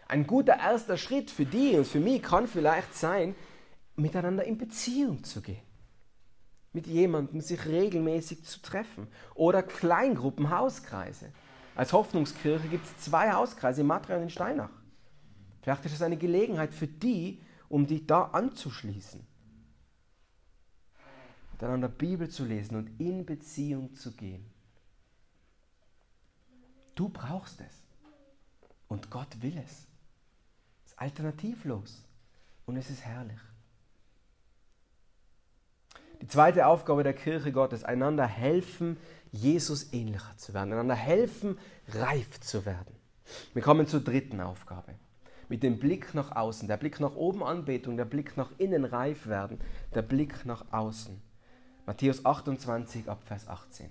Ein 0.07 0.27
guter 0.27 0.59
erster 0.59 0.97
Schritt 0.97 1.31
für 1.31 1.47
die 1.47 1.77
und 1.77 1.87
für 1.87 2.01
mich 2.01 2.23
kann 2.23 2.47
vielleicht 2.47 2.95
sein, 2.95 3.35
miteinander 3.97 4.45
in 4.45 4.59
Beziehung 4.59 5.25
zu 5.25 5.41
gehen. 5.41 5.63
Mit 6.73 6.87
jemandem 6.87 7.41
sich 7.41 7.65
regelmäßig 7.67 8.45
zu 8.45 8.61
treffen. 8.61 9.07
Oder 9.35 9.63
Kleingruppen, 9.63 10.51
Hauskreise. 10.51 11.33
Als 11.77 11.93
Hoffnungskirche 11.93 12.69
gibt 12.69 12.85
es 12.85 13.05
zwei 13.05 13.33
Hauskreise 13.33 13.81
in 13.81 13.87
Matria 13.87 14.17
und 14.17 14.25
in 14.25 14.31
Steinach. 14.31 14.71
Vielleicht 15.63 15.85
ist 15.87 15.95
es 15.95 16.03
eine 16.03 16.17
Gelegenheit 16.17 16.75
für 16.75 16.87
die, 16.87 17.41
um 17.69 17.87
dich 17.87 18.07
da 18.07 18.25
anzuschließen 18.25 19.27
miteinander 21.55 21.89
Bibel 21.89 22.29
zu 22.29 22.45
lesen 22.45 22.77
und 22.77 23.01
in 23.01 23.25
Beziehung 23.25 23.95
zu 23.95 24.13
gehen. 24.13 24.45
Du 26.95 27.09
brauchst 27.09 27.61
es. 27.61 27.83
Und 28.89 29.11
Gott 29.11 29.41
will 29.41 29.57
es. 29.59 29.87
Es 30.85 30.93
ist 30.93 30.99
alternativlos. 30.99 32.05
Und 32.67 32.77
es 32.77 32.91
ist 32.91 33.05
herrlich. 33.05 33.39
Die 36.21 36.27
zweite 36.27 36.67
Aufgabe 36.67 37.03
der 37.03 37.15
Kirche 37.15 37.53
Gottes, 37.53 37.85
einander 37.85 38.27
helfen, 38.27 38.97
Jesus 39.31 39.93
ähnlicher 39.93 40.37
zu 40.37 40.55
werden, 40.55 40.73
einander 40.73 40.95
helfen, 40.95 41.59
reif 41.89 42.41
zu 42.41 42.65
werden. 42.65 42.95
Wir 43.53 43.63
kommen 43.63 43.87
zur 43.87 44.01
dritten 44.01 44.41
Aufgabe. 44.41 44.95
Mit 45.49 45.63
dem 45.63 45.79
Blick 45.79 46.15
nach 46.15 46.35
außen, 46.35 46.69
der 46.69 46.79
Blick 46.79 47.01
nach 47.01 47.15
oben 47.15 47.43
Anbetung, 47.43 47.97
der 47.97 48.07
Blick 48.07 48.37
nach 48.37 48.51
innen 48.59 48.85
reif 48.85 49.27
werden, 49.27 49.61
der 49.95 50.03
Blick 50.03 50.47
nach 50.47 50.73
außen. 50.73 51.21
Matthäus 51.87 52.25
28 52.25 53.09
ab 53.09 53.23
Vers 53.25 53.47
18. 53.47 53.91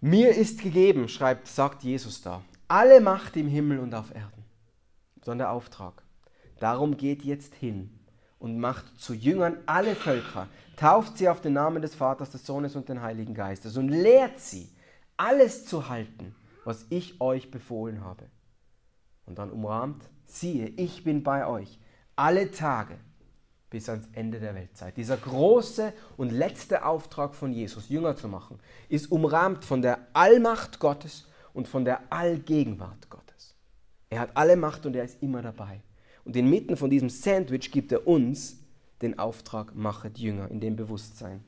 Mir 0.00 0.34
ist 0.34 0.62
gegeben, 0.62 1.08
schreibt, 1.08 1.46
sagt 1.46 1.82
Jesus 1.82 2.22
da, 2.22 2.42
alle 2.68 3.00
Macht 3.00 3.36
im 3.36 3.48
Himmel 3.48 3.78
und 3.80 3.94
auf 3.94 4.14
Erden. 4.14 4.44
Sonderauftrag. 5.22 6.02
Darum 6.58 6.96
geht 6.96 7.22
jetzt 7.22 7.54
hin 7.54 7.90
und 8.38 8.58
macht 8.58 8.98
zu 8.98 9.14
Jüngern 9.14 9.58
alle 9.66 9.94
Völker, 9.94 10.48
tauft 10.76 11.18
sie 11.18 11.28
auf 11.28 11.40
den 11.40 11.54
Namen 11.54 11.82
des 11.82 11.94
Vaters, 11.94 12.30
des 12.30 12.46
Sohnes 12.46 12.76
und 12.76 12.88
den 12.88 13.02
Heiligen 13.02 13.34
Geistes 13.34 13.76
und 13.76 13.88
lehrt 13.88 14.40
sie, 14.40 14.70
alles 15.16 15.66
zu 15.66 15.88
halten, 15.88 16.34
was 16.64 16.86
ich 16.88 17.20
euch 17.20 17.50
befohlen 17.50 18.02
habe. 18.02 18.24
Und 19.26 19.38
dann 19.38 19.50
umrahmt, 19.50 20.02
siehe, 20.26 20.66
ich 20.66 21.04
bin 21.04 21.22
bei 21.22 21.46
euch 21.46 21.78
alle 22.16 22.50
Tage 22.50 22.96
bis 23.70 23.88
ans 23.88 24.08
Ende 24.12 24.40
der 24.40 24.54
Weltzeit. 24.54 24.96
Dieser 24.96 25.16
große 25.16 25.92
und 26.16 26.30
letzte 26.30 26.84
Auftrag 26.84 27.34
von 27.34 27.52
Jesus, 27.52 27.88
Jünger 27.88 28.16
zu 28.16 28.28
machen, 28.28 28.58
ist 28.88 29.10
umrahmt 29.10 29.64
von 29.64 29.80
der 29.80 29.98
Allmacht 30.12 30.80
Gottes 30.80 31.28
und 31.54 31.68
von 31.68 31.84
der 31.84 32.12
Allgegenwart 32.12 33.08
Gottes. 33.08 33.54
Er 34.10 34.20
hat 34.20 34.36
alle 34.36 34.56
Macht 34.56 34.86
und 34.86 34.96
er 34.96 35.04
ist 35.04 35.22
immer 35.22 35.40
dabei. 35.40 35.82
Und 36.24 36.36
inmitten 36.36 36.76
von 36.76 36.90
diesem 36.90 37.08
Sandwich 37.08 37.70
gibt 37.70 37.92
er 37.92 38.06
uns 38.06 38.58
den 39.02 39.18
Auftrag, 39.18 39.74
machet 39.74 40.18
Jünger 40.18 40.50
in 40.50 40.60
dem 40.60 40.76
Bewusstsein. 40.76 41.42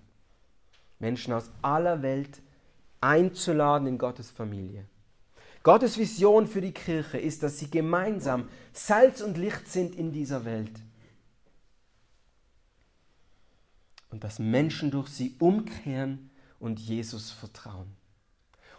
Menschen 1.00 1.34
aus 1.34 1.50
aller 1.60 2.02
Welt 2.02 2.40
einzuladen 3.00 3.88
in 3.88 3.98
Gottes 3.98 4.30
Familie. 4.30 4.86
Gottes 5.64 5.98
Vision 5.98 6.46
für 6.46 6.60
die 6.60 6.72
Kirche 6.72 7.18
ist, 7.18 7.42
dass 7.42 7.58
sie 7.58 7.70
gemeinsam 7.70 8.48
Salz 8.72 9.20
und 9.20 9.36
Licht 9.36 9.68
sind 9.68 9.94
in 9.96 10.12
dieser 10.12 10.44
Welt 10.44 10.72
und 14.12 14.22
dass 14.22 14.38
Menschen 14.38 14.90
durch 14.90 15.08
sie 15.08 15.34
umkehren 15.38 16.30
und 16.60 16.78
Jesus 16.78 17.30
vertrauen. 17.30 17.96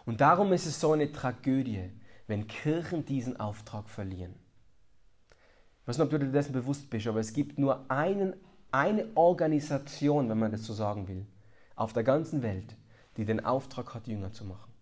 Und 0.06 0.20
darum 0.20 0.52
ist 0.52 0.64
es 0.64 0.80
so 0.80 0.92
eine 0.92 1.10
Tragödie, 1.10 1.90
wenn 2.26 2.46
Kirchen 2.46 3.04
diesen 3.04 3.38
Auftrag 3.38 3.90
verlieren. 3.90 4.34
Ich 5.82 5.88
weiß 5.88 5.98
nicht, 5.98 6.04
ob 6.04 6.10
du 6.10 6.18
dir 6.20 6.32
dessen 6.32 6.52
bewusst 6.52 6.88
bist, 6.88 7.06
aber 7.08 7.20
es 7.20 7.32
gibt 7.32 7.58
nur 7.58 7.90
einen, 7.90 8.34
eine 8.70 9.08
Organisation, 9.16 10.28
wenn 10.30 10.38
man 10.38 10.52
das 10.52 10.64
so 10.64 10.72
sagen 10.72 11.08
will, 11.08 11.26
auf 11.74 11.92
der 11.92 12.04
ganzen 12.04 12.42
Welt, 12.42 12.76
die 13.16 13.24
den 13.24 13.44
Auftrag 13.44 13.92
hat, 13.92 14.06
Jünger 14.06 14.32
zu 14.32 14.44
machen. 14.44 14.72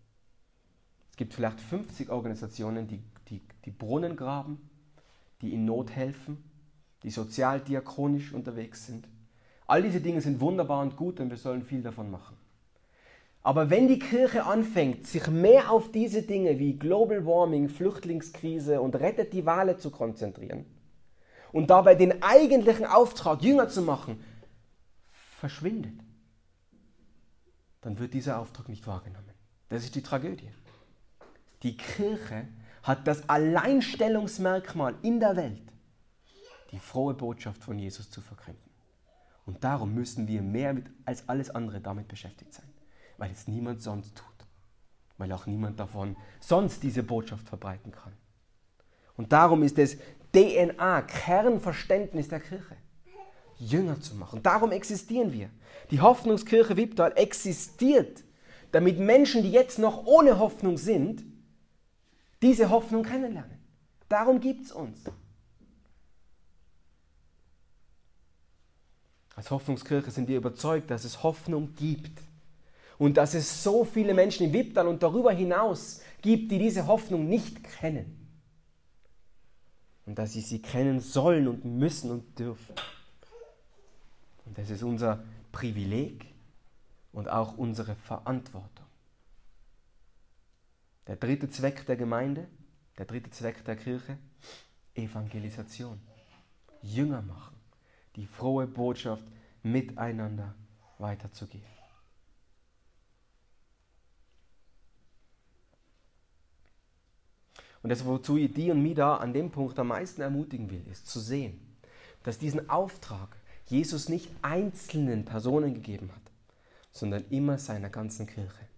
Es 1.11 1.17
gibt 1.17 1.35
vielleicht 1.35 1.61
50 1.61 2.11
Organisationen, 2.11 2.87
die, 2.87 3.03
die, 3.29 3.41
die 3.65 3.71
Brunnen 3.71 4.17
graben, 4.17 4.71
die 5.41 5.55
in 5.55 5.65
Not 5.65 5.91
helfen, 5.91 6.45
die 7.03 7.11
sozialdiakonisch 7.11 8.33
unterwegs 8.33 8.87
sind. 8.87 9.09
All 9.67 9.83
diese 9.83 10.01
Dinge 10.01 10.21
sind 10.21 10.41
wunderbar 10.41 10.83
und 10.83 10.97
gut 10.97 11.21
und 11.21 11.31
wir 11.31 11.37
sollen 11.37 11.63
viel 11.63 11.83
davon 11.83 12.11
machen. 12.11 12.37
Aber 13.43 13.71
wenn 13.71 13.89
die 13.89 13.99
Kirche 13.99 14.45
anfängt, 14.45 15.07
sich 15.07 15.27
mehr 15.29 15.71
auf 15.71 15.91
diese 15.91 16.23
Dinge 16.23 16.59
wie 16.59 16.79
Global 16.79 17.27
Warming, 17.27 17.69
Flüchtlingskrise 17.69 18.81
und 18.81 18.95
Rettet 18.95 19.33
die 19.33 19.45
Wale 19.47 19.79
zu 19.79 19.91
konzentrieren 19.91 20.65
und 21.51 21.71
dabei 21.71 21.97
den 21.97 22.23
eigentlichen 22.23 22.87
Auftrag, 22.87 23.43
Jünger 23.43 23.69
zu 23.69 23.83
machen, 23.83 24.23
verschwindet, 25.39 25.99
dann 27.81 27.99
wird 27.99 28.15
dieser 28.15 28.39
Auftrag 28.39 28.69
nicht 28.69 28.87
wahrgenommen. 28.87 29.33
Das 29.69 29.83
ist 29.83 29.97
die 29.97 30.03
Tragödie. 30.03 30.51
Die 31.65 31.77
Kirche 31.77 32.47
hat 32.83 33.07
das 33.07 33.29
Alleinstellungsmerkmal 33.29 34.95
in 35.03 35.19
der 35.19 35.37
Welt, 35.37 35.73
die 36.71 36.79
frohe 36.79 37.15
Botschaft 37.15 37.63
von 37.63 37.79
Jesus 37.79 38.11
zu 38.11 38.21
verkünden. 38.21 38.72
Und 39.45 39.65
darum 39.65 39.95
müssen 39.95 40.29
wir 40.29 40.43
mehr 40.43 40.73
mit, 40.73 40.87
als 41.05 41.29
alles 41.29 41.51
andere 41.51 41.81
damit 41.81 42.09
beschäftigt 42.09 42.55
sein, 42.55 42.69
weil 43.19 43.31
es 43.31 43.49
niemand 43.49 43.83
sonst 43.83 44.17
tut, 44.17 44.47
weil 45.19 45.33
auch 45.33 45.47
niemand 45.47 45.81
davon 45.81 46.17
sonst 46.41 46.83
diese 46.83 47.03
Botschaft 47.03 47.49
verbreiten 47.49 47.93
kann. 47.93 48.13
Und 49.17 49.33
darum 49.33 49.63
ist 49.63 49.79
es 49.79 49.99
DNA, 50.33 51.03
Kernverständnis 51.03 52.29
der 52.29 52.41
Kirche, 52.41 52.77
Jünger 53.59 54.01
zu 54.01 54.15
machen. 54.15 54.43
Darum 54.43 54.73
existieren 54.73 55.33
wir. 55.33 55.51
Die 55.91 56.01
Hoffnungskirche 56.01 56.77
Wipptal 56.77 57.13
existiert, 57.17 58.25
damit 58.71 58.99
Menschen, 58.99 59.43
die 59.43 59.53
jetzt 59.53 59.79
noch 59.79 60.07
ohne 60.07 60.39
Hoffnung 60.39 60.79
sind, 60.79 61.23
diese 62.41 62.71
Hoffnung 62.71 63.03
kennenlernen. 63.03 63.59
Darum 64.09 64.41
gibt 64.41 64.67
es 64.67 64.73
uns. 64.73 65.05
Als 69.43 69.51
Hoffnungskirche 69.51 70.13
sind 70.13 70.29
wir 70.29 70.37
überzeugt, 70.37 70.89
dass 70.93 71.03
es 71.03 71.25
Hoffnung 71.25 71.75
gibt 71.75 72.17
und 72.97 73.17
dass 73.17 73.35
es 73.35 73.65
so 73.65 73.85
viele 73.85 74.15
Menschen 74.15 74.47
im 74.47 74.53
Wipptal 74.53 74.87
und 74.87 75.03
darüber 75.03 75.33
hinaus 75.33 76.01
gibt, 76.21 76.53
die 76.53 76.61
diese 76.61 76.87
Hoffnung 76.87 77.29
nicht 77.29 77.65
kennen. 77.65 78.25
Und 80.07 80.17
dass 80.17 80.35
sie 80.35 80.43
sie 80.43 80.63
kennen 80.63 81.01
sollen 81.01 81.49
und 81.49 81.65
müssen 81.65 82.13
und 82.13 82.39
dürfen. 82.39 82.77
Und 84.45 84.57
das 84.59 84.71
ist 84.71 84.85
unser 84.85 85.25
Privileg 85.51 86.25
und 87.13 87.29
auch 87.29 87.59
unsere 87.59 87.97
Verantwortung. 87.97 88.87
Der 91.09 91.17
dritte 91.17 91.51
Zweck 91.51 91.85
der 91.87 91.97
Gemeinde, 91.97 92.47
der 92.97 93.07
dritte 93.07 93.31
Zweck 93.31 93.65
der 93.65 93.75
Kirche, 93.75 94.19
Evangelisation. 94.95 96.01
Jünger 96.81 97.23
machen, 97.23 97.52
die 98.17 98.27
frohe 98.27 98.67
Botschaft 98.67 99.25
miteinander 99.63 100.55
weiterzugeben. 100.99 101.67
Und 107.83 107.91
das, 107.91 108.05
wozu 108.05 108.37
ich 108.37 108.53
die 108.53 108.71
und 108.71 108.83
mich 108.83 108.95
da 108.95 109.17
an 109.17 109.33
dem 109.33 109.51
Punkt 109.51 109.79
am 109.79 109.89
meisten 109.89 110.21
ermutigen 110.23 110.71
will, 110.71 110.85
ist 110.91 111.09
zu 111.09 111.19
sehen, 111.19 111.61
dass 112.23 112.39
diesen 112.39 112.71
Auftrag 112.71 113.37
Jesus 113.67 114.09
nicht 114.09 114.31
einzelnen 114.43 115.25
Personen 115.25 115.75
gegeben 115.75 116.11
hat, 116.15 116.23
sondern 116.93 117.25
immer 117.31 117.59
seiner 117.59 117.91
ganzen 117.91 118.27
Kirche. 118.27 118.69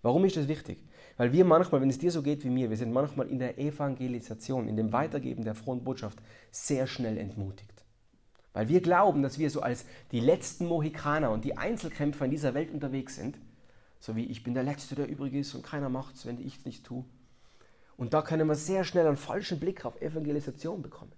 Warum 0.00 0.24
ist 0.24 0.36
das 0.36 0.48
wichtig? 0.48 0.78
Weil 1.16 1.32
wir 1.32 1.44
manchmal, 1.44 1.80
wenn 1.80 1.90
es 1.90 1.98
dir 1.98 2.12
so 2.12 2.22
geht 2.22 2.44
wie 2.44 2.50
mir, 2.50 2.70
wir 2.70 2.76
sind 2.76 2.92
manchmal 2.92 3.28
in 3.28 3.40
der 3.40 3.58
Evangelisation, 3.58 4.68
in 4.68 4.76
dem 4.76 4.92
Weitergeben 4.92 5.44
der 5.44 5.56
frohen 5.56 5.82
Botschaft 5.82 6.18
sehr 6.52 6.86
schnell 6.86 7.18
entmutigt. 7.18 7.77
Weil 8.58 8.68
wir 8.68 8.80
glauben, 8.80 9.22
dass 9.22 9.38
wir 9.38 9.50
so 9.50 9.60
als 9.60 9.84
die 10.10 10.18
letzten 10.18 10.66
Mohikaner 10.66 11.30
und 11.30 11.44
die 11.44 11.56
Einzelkämpfer 11.56 12.24
in 12.24 12.32
dieser 12.32 12.54
Welt 12.54 12.72
unterwegs 12.72 13.14
sind, 13.14 13.38
so 14.00 14.16
wie 14.16 14.24
ich 14.24 14.42
bin 14.42 14.52
der 14.52 14.64
Letzte, 14.64 14.96
der 14.96 15.06
übrig 15.08 15.32
ist 15.34 15.54
und 15.54 15.62
keiner 15.62 15.88
macht 15.88 16.16
es, 16.16 16.26
wenn 16.26 16.44
ich 16.44 16.56
es 16.56 16.64
nicht 16.64 16.84
tue. 16.84 17.04
Und 17.96 18.14
da 18.14 18.20
können 18.20 18.48
wir 18.48 18.56
sehr 18.56 18.82
schnell 18.82 19.06
einen 19.06 19.16
falschen 19.16 19.60
Blick 19.60 19.84
auf 19.84 20.02
Evangelisation 20.02 20.82
bekommen. 20.82 21.12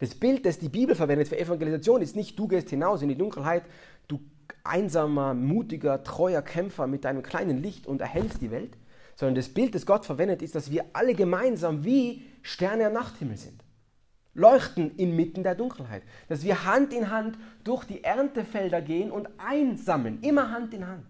Das 0.00 0.14
Bild, 0.14 0.44
das 0.44 0.58
die 0.58 0.68
Bibel 0.68 0.94
verwendet 0.94 1.28
für 1.28 1.38
Evangelisation, 1.38 2.02
ist 2.02 2.14
nicht, 2.14 2.38
du 2.38 2.46
gehst 2.46 2.68
hinaus 2.68 3.00
in 3.00 3.08
die 3.08 3.16
Dunkelheit, 3.16 3.62
du 4.06 4.20
einsamer, 4.62 5.32
mutiger, 5.32 6.04
treuer 6.04 6.42
Kämpfer 6.42 6.86
mit 6.86 7.06
deinem 7.06 7.22
kleinen 7.22 7.62
Licht 7.62 7.86
und 7.86 8.02
erhellst 8.02 8.42
die 8.42 8.50
Welt, 8.50 8.76
sondern 9.14 9.36
das 9.36 9.48
Bild, 9.48 9.74
das 9.74 9.86
Gott 9.86 10.04
verwendet, 10.04 10.42
ist, 10.42 10.54
dass 10.54 10.70
wir 10.70 10.84
alle 10.92 11.14
gemeinsam 11.14 11.86
wie 11.86 12.26
Sterne 12.42 12.88
am 12.88 12.92
Nachthimmel 12.92 13.38
sind. 13.38 13.64
Leuchten 14.36 14.96
inmitten 14.96 15.42
der 15.42 15.54
Dunkelheit. 15.54 16.02
Dass 16.28 16.44
wir 16.44 16.64
Hand 16.64 16.92
in 16.92 17.10
Hand 17.10 17.36
durch 17.64 17.84
die 17.84 18.04
Erntefelder 18.04 18.80
gehen 18.80 19.10
und 19.10 19.28
einsammeln. 19.38 20.20
Immer 20.22 20.50
Hand 20.50 20.72
in 20.74 20.86
Hand. 20.86 21.06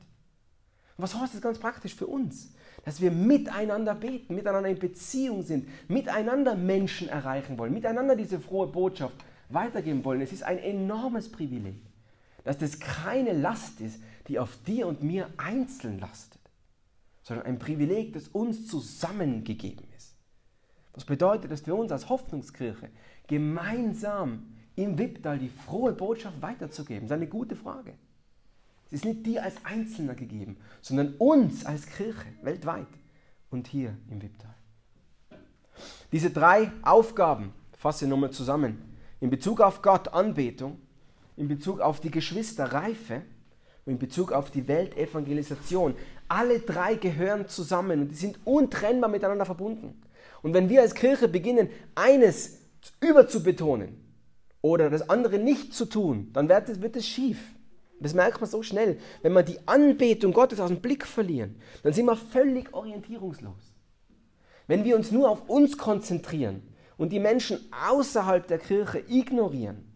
Und 0.97 1.03
was 1.03 1.15
heißt 1.15 1.35
das 1.35 1.43
ganz 1.43 1.59
praktisch 1.59 1.95
für 1.95 2.07
uns? 2.07 2.55
Dass 2.85 3.01
wir 3.01 3.11
miteinander 3.11 3.95
beten, 3.95 4.35
miteinander 4.35 4.71
in 4.71 4.79
Beziehung 4.79 5.43
sind, 5.43 5.69
miteinander 5.89 6.55
Menschen 6.55 7.09
erreichen 7.09 7.59
wollen, 7.59 7.75
miteinander 7.75 8.17
diese 8.17 8.41
frohe 8.41 8.69
Botschaft 8.69 9.17
weitergeben 9.49 10.05
wollen. 10.05 10.21
Es 10.21 10.33
ist 10.33 10.43
ein 10.43 10.59
enormes 10.59 11.31
Privileg, 11.31 11.83
dass 12.45 12.59
das 12.59 12.81
keine 12.81 13.33
Last 13.33 13.81
ist, 13.81 14.01
die 14.29 14.39
auf 14.39 14.57
dir 14.65 14.87
und 14.87 15.03
mir 15.03 15.29
einzeln 15.37 15.99
lastet 15.99 16.41
sondern 17.27 17.47
ein 17.47 17.59
Privileg, 17.59 18.13
das 18.13 18.29
uns 18.29 18.69
zusammengegeben 18.69 19.85
ist. 19.97 20.15
Was 20.93 21.05
bedeutet, 21.05 21.51
dass 21.51 21.67
wir 21.67 21.75
uns 21.75 21.91
als 21.91 22.09
Hoffnungskirche 22.09 22.89
gemeinsam 23.27 24.55
im 24.75 24.99
Wipptal 24.99 25.39
die 25.39 25.49
frohe 25.49 25.93
Botschaft 25.93 26.41
weiterzugeben? 26.43 27.09
Das 27.09 27.17
ist 27.17 27.23
eine 27.23 27.31
gute 27.31 27.57
Frage. 27.57 27.95
Es 28.87 28.93
ist 28.93 29.05
nicht 29.05 29.27
dir 29.27 29.43
als 29.43 29.57
Einzelner 29.65 30.15
gegeben, 30.15 30.57
sondern 30.81 31.15
uns 31.19 31.67
als 31.67 31.87
Kirche 31.87 32.27
weltweit 32.43 32.87
und 33.51 33.67
hier 33.67 33.97
im 34.11 34.23
Wipptal. 34.23 34.55
Diese 36.13 36.31
drei 36.31 36.71
Aufgaben 36.83 37.53
fasse 37.77 38.05
ich 38.05 38.11
nochmal 38.11 38.31
zusammen. 38.31 38.95
In 39.21 39.31
Bezug 39.31 39.61
auf 39.61 39.83
Gott 39.83 40.09
Anbetung, 40.09 40.79
in 41.37 41.49
Bezug 41.49 41.81
auf 41.81 42.01
die 42.01 42.11
Geschwister 42.11 42.73
Reife 42.73 43.23
und 43.85 43.95
in 43.95 43.99
Bezug 43.99 44.33
auf 44.33 44.51
die 44.51 44.69
Weltevangelisation. 44.69 45.95
Alle 46.29 46.61
drei 46.61 46.95
gehören 46.95 47.49
zusammen 47.49 48.03
und 48.03 48.09
die 48.09 48.17
sind 48.17 48.39
untrennbar 48.45 49.11
miteinander 49.11 49.47
verbunden. 49.47 50.01
Und 50.43 50.55
wenn 50.55 50.69
wir 50.69 50.83
als 50.83 50.95
Kirche 50.95 51.29
beginnen, 51.29 51.69
eines 51.95 52.59
überzubetonen 53.01 54.01
oder 54.63 54.91
das 54.91 55.09
andere 55.09 55.39
nicht 55.39 55.75
zu 55.75 55.87
tun, 55.87 56.31
dann 56.33 56.49
wird 56.49 56.69
es, 56.69 56.81
wird 56.81 56.97
es 56.97 57.07
schief. 57.07 57.39
Das 58.01 58.15
merkt 58.15 58.41
man 58.41 58.51
so 58.51 58.63
schnell. 58.63 58.99
Wenn 59.23 59.33
wir 59.33 59.43
die 59.43 59.59
Anbetung 59.67 60.33
Gottes 60.33 60.61
aus 60.61 60.69
dem 60.69 60.81
Blick 60.81 61.07
verlieren, 61.07 61.61
dann 61.83 61.93
sind 61.93 62.07
wir 62.07 62.17
völlig 62.17 62.75
orientierungslos. 62.75 63.75
Wenn 64.67 64.85
wir 64.85 64.97
uns 64.97 65.11
nur 65.13 65.31
auf 65.31 65.49
uns 65.49 65.79
konzentrieren 65.79 66.63
und 66.97 67.11
die 67.13 67.21
Menschen 67.21 67.59
außerhalb 67.89 68.47
der 68.47 68.59
Kirche 68.59 69.03
ignorieren, 69.09 69.93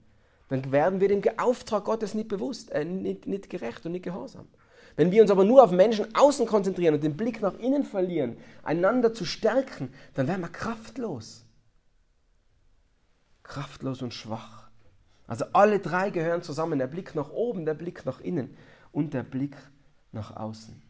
dann 0.48 0.72
werden 0.72 1.00
wir 1.00 1.08
dem 1.08 1.22
Auftrag 1.38 1.84
Gottes 1.84 2.14
nicht 2.14 2.28
bewusst, 2.28 2.70
äh, 2.70 2.84
nicht, 2.84 3.26
nicht 3.26 3.50
gerecht 3.50 3.84
und 3.86 3.92
nicht 3.92 4.04
gehorsam. 4.04 4.48
Wenn 4.96 5.12
wir 5.12 5.22
uns 5.22 5.30
aber 5.30 5.44
nur 5.44 5.62
auf 5.62 5.70
Menschen 5.70 6.14
außen 6.14 6.46
konzentrieren 6.46 6.94
und 6.94 7.04
den 7.04 7.16
Blick 7.16 7.40
nach 7.40 7.58
innen 7.58 7.84
verlieren, 7.84 8.36
einander 8.62 9.14
zu 9.14 9.24
stärken, 9.24 9.92
dann 10.14 10.26
werden 10.26 10.40
wir 10.40 10.48
kraftlos. 10.48 11.46
Kraftlos 13.50 14.02
und 14.02 14.14
schwach. 14.14 14.70
Also 15.26 15.44
alle 15.52 15.78
drei 15.78 16.10
gehören 16.10 16.42
zusammen. 16.42 16.78
Der 16.78 16.86
Blick 16.86 17.14
nach 17.14 17.30
oben, 17.30 17.64
der 17.64 17.74
Blick 17.74 18.06
nach 18.06 18.20
innen 18.20 18.56
und 18.92 19.12
der 19.12 19.22
Blick 19.22 19.56
nach 20.12 20.36
außen. 20.36 20.80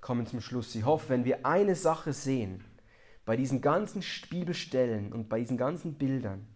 Kommen 0.00 0.26
zum 0.26 0.40
Schluss. 0.40 0.74
Ich 0.74 0.84
hoffe, 0.84 1.08
wenn 1.10 1.24
wir 1.24 1.44
eine 1.46 1.74
Sache 1.74 2.12
sehen, 2.12 2.64
bei 3.24 3.36
diesen 3.36 3.60
ganzen 3.60 4.02
Bibelstellen 4.30 5.12
und 5.12 5.28
bei 5.28 5.40
diesen 5.40 5.56
ganzen 5.56 5.94
Bildern, 5.94 6.46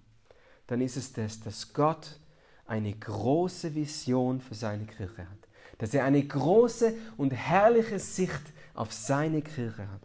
dann 0.66 0.80
ist 0.80 0.96
es 0.96 1.12
das, 1.12 1.40
dass 1.40 1.72
Gott 1.72 2.18
eine 2.66 2.92
große 2.92 3.74
Vision 3.74 4.40
für 4.40 4.54
seine 4.54 4.86
Kirche 4.86 5.28
hat 5.28 5.46
dass 5.78 5.94
er 5.94 6.04
eine 6.04 6.22
große 6.22 6.94
und 7.16 7.32
herrliche 7.32 7.98
Sicht 7.98 8.42
auf 8.74 8.92
seine 8.92 9.42
Kirche 9.42 9.90
hat. 9.90 10.02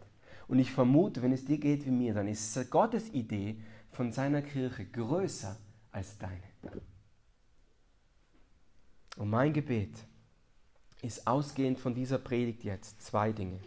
Und 0.48 0.58
ich 0.58 0.70
vermute, 0.70 1.22
wenn 1.22 1.32
es 1.32 1.44
dir 1.44 1.58
geht 1.58 1.86
wie 1.86 1.90
mir, 1.90 2.14
dann 2.14 2.28
ist 2.28 2.70
Gottes 2.70 3.08
Idee 3.12 3.56
von 3.92 4.10
seiner 4.10 4.42
Kirche 4.42 4.86
größer 4.86 5.56
als 5.92 6.18
deine. 6.18 6.42
Und 9.16 9.28
mein 9.28 9.52
Gebet 9.52 9.94
ist 11.02 11.26
ausgehend 11.26 11.78
von 11.78 11.94
dieser 11.94 12.18
Predigt 12.18 12.64
jetzt 12.64 13.02
zwei 13.02 13.32
Dinge. 13.32 13.60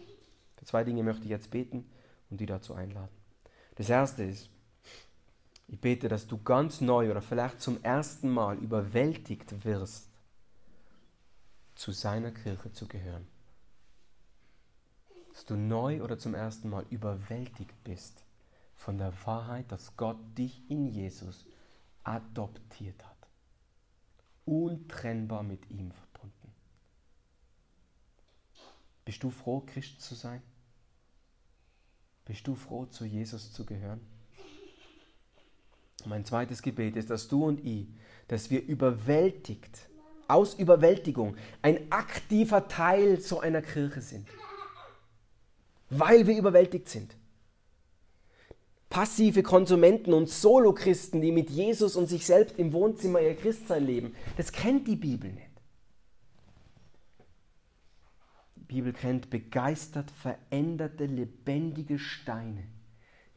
Für 0.56 0.64
zwei 0.64 0.82
Dinge 0.84 1.02
möchte 1.02 1.24
ich 1.24 1.30
jetzt 1.30 1.50
beten 1.50 1.88
und 2.28 2.40
die 2.40 2.46
dazu 2.46 2.74
einladen. 2.74 3.14
Das 3.76 3.88
erste 3.88 4.24
ist, 4.24 4.50
ich 5.68 5.80
bete, 5.80 6.08
dass 6.08 6.26
du 6.26 6.42
ganz 6.42 6.80
neu 6.80 7.10
oder 7.10 7.22
vielleicht 7.22 7.60
zum 7.60 7.82
ersten 7.82 8.30
Mal 8.30 8.56
überwältigt 8.58 9.64
wirst 9.64 10.08
zu 11.74 11.92
seiner 11.92 12.32
Kirche 12.32 12.72
zu 12.72 12.88
gehören. 12.88 13.26
Dass 15.32 15.44
du 15.44 15.54
neu 15.54 16.02
oder 16.02 16.18
zum 16.18 16.34
ersten 16.34 16.70
Mal 16.70 16.86
überwältigt 16.90 17.74
bist 17.84 18.25
von 18.76 18.98
der 18.98 19.12
Wahrheit, 19.24 19.70
dass 19.72 19.96
Gott 19.96 20.18
dich 20.36 20.62
in 20.70 20.86
Jesus 20.86 21.46
adoptiert 22.04 23.04
hat. 23.04 23.16
Untrennbar 24.44 25.42
mit 25.42 25.68
ihm 25.70 25.90
verbunden. 25.90 26.52
Bist 29.04 29.22
du 29.22 29.30
froh, 29.30 29.60
Christ 29.66 30.00
zu 30.00 30.14
sein? 30.14 30.42
Bist 32.24 32.46
du 32.46 32.54
froh, 32.54 32.86
zu 32.86 33.04
Jesus 33.04 33.52
zu 33.52 33.64
gehören? 33.64 34.00
Mein 36.04 36.24
zweites 36.24 36.62
Gebet 36.62 36.96
ist, 36.96 37.10
dass 37.10 37.28
du 37.28 37.44
und 37.44 37.64
ich, 37.64 37.88
dass 38.28 38.50
wir 38.50 38.62
überwältigt 38.62 39.88
aus 40.28 40.54
Überwältigung 40.54 41.36
ein 41.62 41.90
aktiver 41.90 42.68
Teil 42.68 43.20
so 43.20 43.40
einer 43.40 43.62
Kirche 43.62 44.00
sind. 44.00 44.28
Weil 45.88 46.26
wir 46.26 46.36
überwältigt 46.36 46.88
sind. 46.88 47.16
Passive 48.88 49.42
Konsumenten 49.42 50.12
und 50.12 50.28
Solochristen, 50.28 51.20
die 51.20 51.32
mit 51.32 51.50
Jesus 51.50 51.96
und 51.96 52.06
sich 52.06 52.24
selbst 52.24 52.58
im 52.58 52.72
Wohnzimmer 52.72 53.20
ihr 53.20 53.34
Christsein 53.34 53.84
leben, 53.84 54.14
das 54.36 54.52
kennt 54.52 54.86
die 54.86 54.96
Bibel 54.96 55.32
nicht. 55.32 55.50
Die 58.54 58.64
Bibel 58.74 58.92
kennt 58.92 59.30
begeistert 59.30 60.10
veränderte, 60.10 61.06
lebendige 61.06 61.98
Steine, 61.98 62.64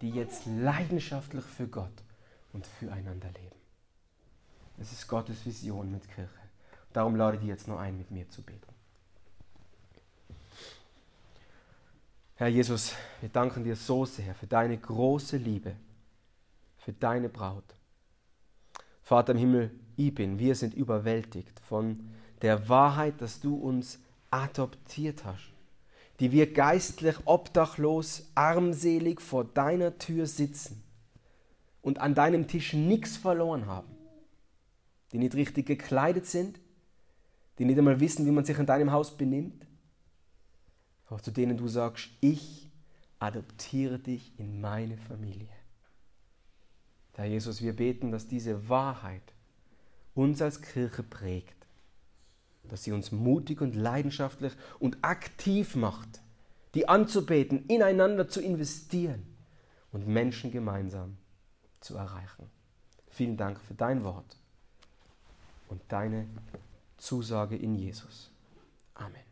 die 0.01 0.09
jetzt 0.11 0.45
leidenschaftlich 0.45 1.43
für 1.43 1.67
Gott 1.67 2.03
und 2.53 2.65
füreinander 2.65 3.27
leben. 3.27 3.55
Das 4.77 4.91
ist 4.91 5.07
Gottes 5.07 5.45
Vision 5.45 5.91
mit 5.91 6.07
Kirche. 6.07 6.29
Darum 6.93 7.15
lade 7.15 7.37
ich 7.37 7.43
jetzt 7.43 7.67
noch 7.67 7.79
ein, 7.79 7.97
mit 7.97 8.11
mir 8.11 8.29
zu 8.29 8.41
beten. 8.41 8.78
Herr 12.39 12.47
Jesus, 12.47 12.93
wir 13.19 13.27
danken 13.27 13.65
dir 13.65 13.75
so 13.75 14.05
sehr 14.05 14.33
für 14.33 14.47
deine 14.47 14.77
große 14.77 15.35
Liebe, 15.35 15.75
für 16.77 16.93
deine 16.93 17.27
Braut. 17.27 17.75
Vater 19.01 19.33
im 19.33 19.39
Himmel, 19.39 19.71
ich 19.97 20.15
bin, 20.15 20.39
wir 20.39 20.55
sind 20.55 20.73
überwältigt 20.73 21.59
von 21.59 21.99
der 22.41 22.69
Wahrheit, 22.69 23.19
dass 23.19 23.41
du 23.41 23.55
uns 23.55 23.99
adoptiert 24.31 25.25
hast, 25.25 25.51
die 26.21 26.31
wir 26.31 26.53
geistlich 26.53 27.17
obdachlos, 27.25 28.31
armselig 28.35 29.19
vor 29.19 29.43
deiner 29.43 29.97
Tür 29.97 30.25
sitzen 30.25 30.81
und 31.81 31.99
an 31.99 32.15
deinem 32.15 32.47
Tisch 32.47 32.71
nichts 32.71 33.17
verloren 33.17 33.65
haben, 33.65 33.93
die 35.11 35.17
nicht 35.17 35.35
richtig 35.35 35.65
gekleidet 35.65 36.25
sind, 36.25 36.61
die 37.57 37.65
nicht 37.65 37.77
einmal 37.77 37.99
wissen, 37.99 38.25
wie 38.25 38.31
man 38.31 38.45
sich 38.45 38.57
in 38.57 38.65
deinem 38.65 38.93
Haus 38.93 39.17
benimmt, 39.17 39.65
auch 41.09 41.21
zu 41.21 41.31
denen 41.31 41.57
du 41.57 41.67
sagst, 41.67 42.09
ich 42.21 42.69
adoptiere 43.19 43.99
dich 43.99 44.37
in 44.37 44.61
meine 44.61 44.97
Familie. 44.97 45.49
Herr 47.19 47.25
Jesus, 47.25 47.61
wir 47.61 47.75
beten, 47.75 48.11
dass 48.11 48.27
diese 48.27 48.69
Wahrheit 48.69 49.33
uns 50.15 50.41
als 50.41 50.61
Kirche 50.61 51.03
prägt, 51.03 51.67
dass 52.63 52.85
sie 52.85 52.93
uns 52.93 53.11
mutig 53.11 53.59
und 53.59 53.75
leidenschaftlich 53.75 54.53
und 54.79 54.97
aktiv 55.01 55.75
macht, 55.75 56.21
die 56.75 56.87
anzubeten, 56.87 57.65
ineinander 57.65 58.29
zu 58.29 58.41
investieren 58.41 59.25
und 59.91 60.07
Menschen 60.07 60.49
gemeinsam 60.49 61.17
zu 61.81 61.97
erreichen. 61.97 62.49
Vielen 63.09 63.35
Dank 63.35 63.59
für 63.59 63.73
dein 63.73 64.05
Wort 64.05 64.37
und 65.67 65.81
deine 65.89 66.25
Zusage 66.97 67.57
in 67.57 67.75
Jesus. 67.75 68.31
Amen. 68.93 69.28